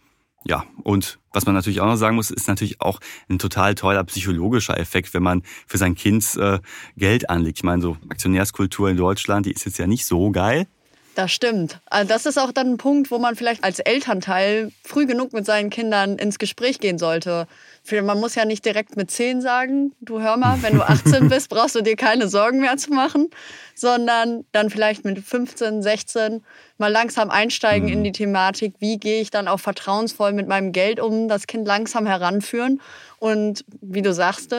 Ja, 0.48 0.64
und 0.84 1.18
was 1.32 1.44
man 1.44 1.56
natürlich 1.56 1.80
auch 1.80 1.86
noch 1.86 1.96
sagen 1.96 2.14
muss, 2.14 2.30
ist 2.30 2.46
natürlich 2.46 2.80
auch 2.80 3.00
ein 3.28 3.40
total 3.40 3.74
toller 3.74 4.04
psychologischer 4.04 4.78
Effekt, 4.78 5.12
wenn 5.12 5.22
man 5.22 5.42
für 5.66 5.76
sein 5.76 5.96
Kind 5.96 6.24
äh, 6.36 6.60
Geld 6.96 7.28
anlegt. 7.28 7.58
Ich 7.58 7.64
meine, 7.64 7.82
so 7.82 7.96
Aktionärskultur 8.08 8.88
in 8.88 8.96
Deutschland, 8.96 9.46
die 9.46 9.52
ist 9.52 9.64
jetzt 9.64 9.78
ja 9.78 9.88
nicht 9.88 10.06
so 10.06 10.30
geil. 10.30 10.68
Das 11.16 11.32
stimmt. 11.32 11.80
Also 11.86 12.08
das 12.08 12.26
ist 12.26 12.38
auch 12.38 12.52
dann 12.52 12.74
ein 12.74 12.76
Punkt, 12.76 13.10
wo 13.10 13.18
man 13.18 13.34
vielleicht 13.34 13.64
als 13.64 13.80
Elternteil 13.80 14.70
früh 14.84 15.06
genug 15.06 15.32
mit 15.32 15.46
seinen 15.46 15.70
Kindern 15.70 16.16
ins 16.18 16.38
Gespräch 16.38 16.78
gehen 16.78 16.98
sollte. 16.98 17.48
Man 17.92 18.18
muss 18.20 18.34
ja 18.34 18.44
nicht 18.44 18.64
direkt 18.64 18.96
mit 18.96 19.10
10 19.10 19.40
sagen, 19.40 19.92
du 20.00 20.20
hör 20.20 20.36
mal, 20.36 20.62
wenn 20.62 20.74
du 20.74 20.82
18 20.82 21.28
bist, 21.28 21.48
brauchst 21.50 21.74
du 21.74 21.82
dir 21.82 21.96
keine 21.96 22.28
Sorgen 22.28 22.60
mehr 22.60 22.76
zu 22.76 22.92
machen, 22.92 23.28
sondern 23.74 24.44
dann 24.52 24.70
vielleicht 24.70 25.04
mit 25.04 25.18
15, 25.18 25.82
16 25.82 26.42
mal 26.78 26.90
langsam 26.92 27.30
einsteigen 27.30 27.88
in 27.88 28.04
die 28.04 28.12
Thematik, 28.12 28.74
wie 28.80 28.98
gehe 28.98 29.20
ich 29.20 29.30
dann 29.30 29.48
auch 29.48 29.60
vertrauensvoll 29.60 30.32
mit 30.32 30.48
meinem 30.48 30.72
Geld 30.72 31.00
um, 31.00 31.28
das 31.28 31.46
Kind 31.46 31.66
langsam 31.66 32.06
heranführen. 32.06 32.80
Und 33.18 33.64
wie 33.80 34.02
du 34.02 34.12
sagst 34.12 34.54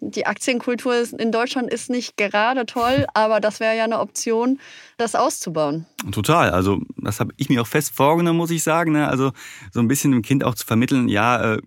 die 0.00 0.26
Aktienkultur 0.26 0.94
ist- 0.96 1.12
in 1.12 1.30
Deutschland 1.30 1.70
ist 1.70 1.90
nicht 1.90 2.16
gerade 2.16 2.64
toll, 2.64 3.06
aber 3.12 3.40
das 3.40 3.60
wäre 3.60 3.76
ja 3.76 3.84
eine 3.84 4.00
Option, 4.00 4.58
das 4.96 5.14
auszubauen. 5.14 5.84
Total. 6.12 6.50
Also 6.50 6.80
das 6.96 7.20
habe 7.20 7.32
ich 7.36 7.48
mir 7.50 7.60
auch 7.62 7.66
fest 7.66 7.92
vorgenommen, 7.94 8.38
muss 8.38 8.50
ich 8.50 8.62
sagen. 8.62 8.92
Ne? 8.92 9.08
Also 9.08 9.32
so 9.72 9.80
ein 9.80 9.88
bisschen 9.88 10.12
dem 10.12 10.22
Kind 10.22 10.42
auch 10.44 10.54
zu 10.54 10.64
vermitteln, 10.66 11.08
ja, 11.08 11.54
äh, 11.54 11.58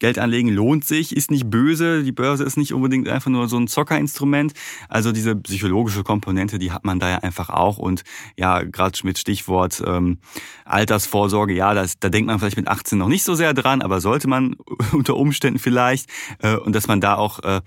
Geld 0.00 0.18
anlegen 0.18 0.48
lohnt 0.48 0.84
sich, 0.84 1.14
ist 1.14 1.30
nicht 1.30 1.48
böse. 1.48 2.02
Die 2.02 2.10
Börse 2.12 2.42
ist 2.42 2.56
nicht 2.56 2.74
unbedingt 2.74 3.08
einfach 3.08 3.30
nur 3.30 3.48
so 3.48 3.58
ein 3.58 3.68
Zockerinstrument. 3.68 4.54
Also 4.88 5.12
diese 5.12 5.36
psychologische 5.36 6.02
Komponente, 6.02 6.58
die 6.58 6.72
hat 6.72 6.84
man 6.84 6.98
da 6.98 7.08
ja 7.08 7.18
einfach 7.18 7.50
auch. 7.50 7.78
Und 7.78 8.02
ja, 8.36 8.62
gerade 8.62 8.98
mit 9.04 9.18
Stichwort 9.18 9.82
ähm, 9.86 10.18
Altersvorsorge, 10.64 11.54
ja, 11.54 11.74
das, 11.74 11.98
da 12.00 12.08
denkt 12.08 12.26
man 12.26 12.38
vielleicht 12.38 12.56
mit 12.56 12.66
18 12.66 12.98
noch 12.98 13.08
nicht 13.08 13.24
so 13.24 13.34
sehr 13.34 13.54
dran, 13.54 13.82
aber 13.82 14.00
sollte 14.00 14.26
man 14.26 14.56
unter 14.92 15.16
Umständen 15.16 15.60
vielleicht. 15.60 16.08
Äh, 16.40 16.56
und 16.56 16.74
dass 16.74 16.88
man 16.88 17.00
da 17.00 17.16
auch 17.16 17.38
äh, 17.40 17.60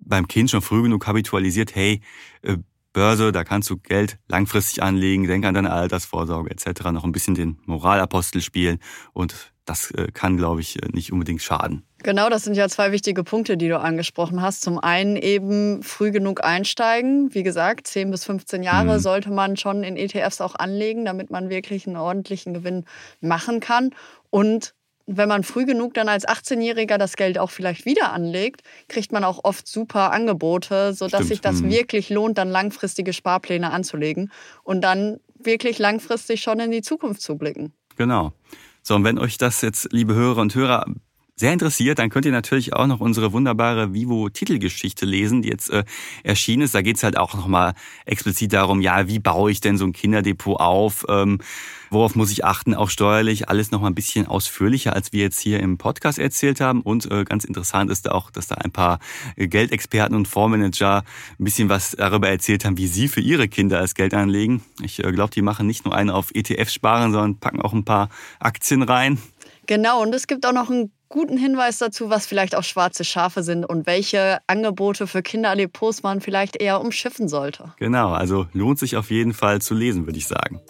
beim 0.00 0.26
Kind 0.26 0.50
schon 0.50 0.62
früh 0.62 0.82
genug 0.82 1.06
habitualisiert, 1.06 1.74
hey, 1.74 2.00
äh, 2.42 2.56
Börse, 2.94 3.32
da 3.32 3.44
kannst 3.44 3.68
du 3.68 3.76
Geld 3.76 4.18
langfristig 4.28 4.82
anlegen, 4.82 5.26
denk 5.26 5.44
an 5.44 5.52
deine 5.52 5.72
Altersvorsorge 5.72 6.50
etc., 6.50 6.90
noch 6.92 7.04
ein 7.04 7.12
bisschen 7.12 7.34
den 7.34 7.58
Moralapostel 7.66 8.40
spielen 8.40 8.78
und 9.12 9.52
das 9.66 9.90
äh, 9.92 10.08
kann, 10.12 10.36
glaube 10.36 10.60
ich, 10.60 10.82
äh, 10.82 10.88
nicht 10.92 11.12
unbedingt 11.12 11.42
schaden. 11.42 11.84
Genau, 12.02 12.28
das 12.28 12.44
sind 12.44 12.54
ja 12.54 12.68
zwei 12.68 12.92
wichtige 12.92 13.24
Punkte, 13.24 13.56
die 13.56 13.68
du 13.68 13.80
angesprochen 13.80 14.42
hast. 14.42 14.60
Zum 14.60 14.78
einen 14.78 15.16
eben 15.16 15.82
früh 15.82 16.10
genug 16.10 16.44
einsteigen. 16.44 17.34
Wie 17.34 17.42
gesagt, 17.42 17.86
10 17.86 18.10
bis 18.10 18.24
15 18.24 18.62
Jahre 18.62 18.98
mhm. 18.98 19.00
sollte 19.00 19.30
man 19.30 19.56
schon 19.56 19.82
in 19.82 19.96
ETFs 19.96 20.42
auch 20.42 20.54
anlegen, 20.54 21.06
damit 21.06 21.30
man 21.30 21.48
wirklich 21.48 21.86
einen 21.86 21.96
ordentlichen 21.96 22.52
Gewinn 22.52 22.84
machen 23.20 23.60
kann. 23.60 23.90
Und 24.28 24.74
wenn 25.06 25.28
man 25.28 25.42
früh 25.42 25.66
genug 25.66 25.94
dann 25.94 26.08
als 26.08 26.26
18-Jähriger 26.26 26.98
das 26.98 27.16
Geld 27.16 27.38
auch 27.38 27.50
vielleicht 27.50 27.84
wieder 27.84 28.12
anlegt, 28.12 28.62
kriegt 28.88 29.12
man 29.12 29.24
auch 29.24 29.40
oft 29.44 29.66
super 29.66 30.12
Angebote, 30.12 30.94
sodass 30.94 31.20
Stimmt. 31.20 31.28
sich 31.28 31.40
das 31.40 31.62
mhm. 31.62 31.70
wirklich 31.70 32.10
lohnt, 32.10 32.38
dann 32.38 32.50
langfristige 32.50 33.12
Sparpläne 33.12 33.70
anzulegen 33.70 34.32
und 34.62 34.82
dann 34.82 35.18
wirklich 35.38 35.78
langfristig 35.78 36.42
schon 36.42 36.60
in 36.60 36.70
die 36.70 36.82
Zukunft 36.82 37.20
zu 37.20 37.36
blicken. 37.36 37.72
Genau. 37.96 38.32
So, 38.82 38.94
und 38.94 39.04
wenn 39.04 39.18
euch 39.18 39.38
das 39.38 39.60
jetzt, 39.60 39.92
liebe 39.92 40.14
Hörer 40.14 40.40
und 40.40 40.54
Hörer, 40.54 40.86
sehr 41.36 41.52
interessiert, 41.52 41.98
dann 41.98 42.10
könnt 42.10 42.26
ihr 42.26 42.32
natürlich 42.32 42.74
auch 42.74 42.86
noch 42.86 43.00
unsere 43.00 43.32
wunderbare 43.32 43.92
Vivo-Titelgeschichte 43.92 45.04
lesen, 45.04 45.42
die 45.42 45.48
jetzt 45.48 45.68
äh, 45.70 45.84
erschienen 46.22 46.62
ist. 46.62 46.74
Da 46.74 46.82
geht's 46.82 47.02
halt 47.02 47.16
auch 47.16 47.34
nochmal 47.34 47.74
explizit 48.06 48.52
darum, 48.52 48.80
ja, 48.80 49.08
wie 49.08 49.18
baue 49.18 49.50
ich 49.50 49.60
denn 49.60 49.76
so 49.76 49.84
ein 49.84 49.92
Kinderdepot 49.92 50.60
auf? 50.60 51.04
Ähm, 51.08 51.40
worauf 51.90 52.14
muss 52.14 52.30
ich 52.30 52.44
achten, 52.44 52.74
auch 52.74 52.88
steuerlich? 52.88 53.48
Alles 53.48 53.72
nochmal 53.72 53.90
ein 53.90 53.96
bisschen 53.96 54.26
ausführlicher, 54.26 54.94
als 54.94 55.12
wir 55.12 55.22
jetzt 55.22 55.40
hier 55.40 55.58
im 55.58 55.76
Podcast 55.76 56.20
erzählt 56.20 56.60
haben. 56.60 56.82
Und 56.82 57.10
äh, 57.10 57.24
ganz 57.24 57.44
interessant 57.44 57.90
ist 57.90 58.08
auch, 58.10 58.30
dass 58.30 58.46
da 58.46 58.54
ein 58.56 58.70
paar 58.70 59.00
Geldexperten 59.36 60.14
und 60.14 60.28
Fondsmanager 60.28 61.02
ein 61.38 61.44
bisschen 61.44 61.68
was 61.68 61.92
darüber 61.92 62.28
erzählt 62.28 62.64
haben, 62.64 62.76
wie 62.76 62.86
sie 62.86 63.08
für 63.08 63.20
ihre 63.20 63.48
Kinder 63.48 63.80
als 63.80 63.94
Geld 63.94 64.14
anlegen. 64.14 64.62
Ich 64.82 65.02
äh, 65.02 65.10
glaube, 65.10 65.34
die 65.34 65.42
machen 65.42 65.66
nicht 65.66 65.84
nur 65.84 65.96
einen 65.96 66.10
auf 66.10 66.30
ETF 66.32 66.70
sparen, 66.70 67.10
sondern 67.10 67.40
packen 67.40 67.60
auch 67.60 67.72
ein 67.72 67.84
paar 67.84 68.08
Aktien 68.38 68.82
rein. 68.82 69.18
Genau, 69.66 70.02
und 70.02 70.14
es 70.14 70.26
gibt 70.26 70.44
auch 70.46 70.52
noch 70.52 70.70
einen 70.70 70.92
guten 71.08 71.36
Hinweis 71.36 71.78
dazu, 71.78 72.10
was 72.10 72.26
vielleicht 72.26 72.54
auch 72.54 72.64
schwarze 72.64 73.04
Schafe 73.04 73.42
sind 73.42 73.64
und 73.64 73.86
welche 73.86 74.38
Angebote 74.46 75.06
für 75.06 75.22
Kinderdepots 75.22 76.02
man 76.02 76.20
vielleicht 76.20 76.60
eher 76.60 76.80
umschiffen 76.80 77.28
sollte. 77.28 77.74
Genau, 77.78 78.12
also 78.12 78.46
lohnt 78.52 78.78
sich 78.78 78.96
auf 78.96 79.10
jeden 79.10 79.32
Fall 79.32 79.60
zu 79.60 79.74
lesen, 79.74 80.06
würde 80.06 80.18
ich 80.18 80.26
sagen. 80.26 80.60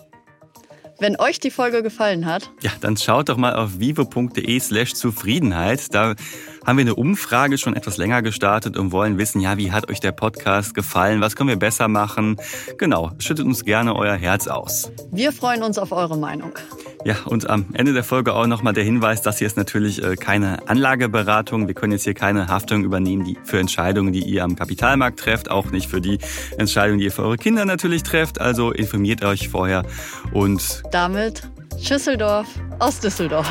Wenn 1.01 1.19
euch 1.19 1.41
die 1.41 1.51
Folge 1.51 1.83
gefallen 1.83 2.25
hat, 2.25 2.51
ja, 2.61 2.71
dann 2.81 2.97
schaut 2.97 3.29
doch 3.29 3.37
mal 3.37 3.57
auf 3.57 3.81
vivo.de/slash 3.81 4.95
Zufriedenheit. 4.95 5.93
Da 5.93 6.15
haben 6.65 6.79
wir 6.79 6.83
eine 6.83 6.95
Umfrage 6.95 7.59
schon 7.59 7.75
etwas 7.75 7.97
länger 7.97 8.23
gestartet 8.23 8.77
und 8.77 8.93
wollen 8.93 9.19
wissen, 9.19 9.41
ja, 9.41 9.59
wie 9.59 9.73
hat 9.73 9.91
euch 9.91 9.99
der 9.99 10.13
Podcast 10.13 10.73
gefallen? 10.73 11.21
Was 11.21 11.35
können 11.35 11.49
wir 11.49 11.59
besser 11.59 11.89
machen? 11.89 12.37
Genau, 12.79 13.11
schüttet 13.19 13.45
uns 13.45 13.65
gerne 13.65 13.97
euer 13.97 14.15
Herz 14.15 14.47
aus. 14.47 14.93
Wir 15.11 15.33
freuen 15.33 15.65
uns 15.65 15.79
auf 15.79 15.91
eure 15.91 16.17
Meinung. 16.17 16.53
Ja, 17.05 17.17
und 17.27 17.51
am 17.51 17.67
Ende 17.75 17.93
der 17.93 18.03
Folge 18.03 18.33
auch 18.33 18.47
nochmal 18.47 18.73
der 18.73 18.83
Hinweis, 18.83 19.21
das 19.21 19.37
hier 19.37 19.47
ist 19.47 19.59
natürlich 19.59 20.03
äh, 20.03 20.17
keine 20.17 20.67
Anlageberatung. 20.69 21.67
Wir 21.67 21.75
können 21.75 21.93
jetzt 21.93 22.05
hier 22.05 22.15
keine 22.15 22.49
Haftung 22.49 22.83
übernehmen 22.83 23.25
die 23.25 23.37
für 23.45 23.59
Entscheidungen, 23.59 24.15
die 24.15 24.23
ihr 24.23 24.43
am 24.43 24.57
Kapitalmarkt 24.57 25.21
trefft, 25.21 25.51
auch 25.51 25.71
nicht 25.71 25.91
für 25.91 26.01
die 26.01 26.19
Entscheidungen, 26.57 26.99
die 26.99 27.05
ihr 27.05 27.13
für 27.13 27.23
eure 27.23 27.37
Kinder 27.37 27.67
natürlich 27.67 28.05
trefft. 28.05 28.41
Also 28.41 28.73
informiert 28.73 29.23
euch 29.23 29.51
vorher 29.51 29.85
und 30.33 30.83
damit 30.93 31.43
Schüsseldorf 31.79 32.47
aus 32.79 33.01
Düsseldorf. 33.01 33.51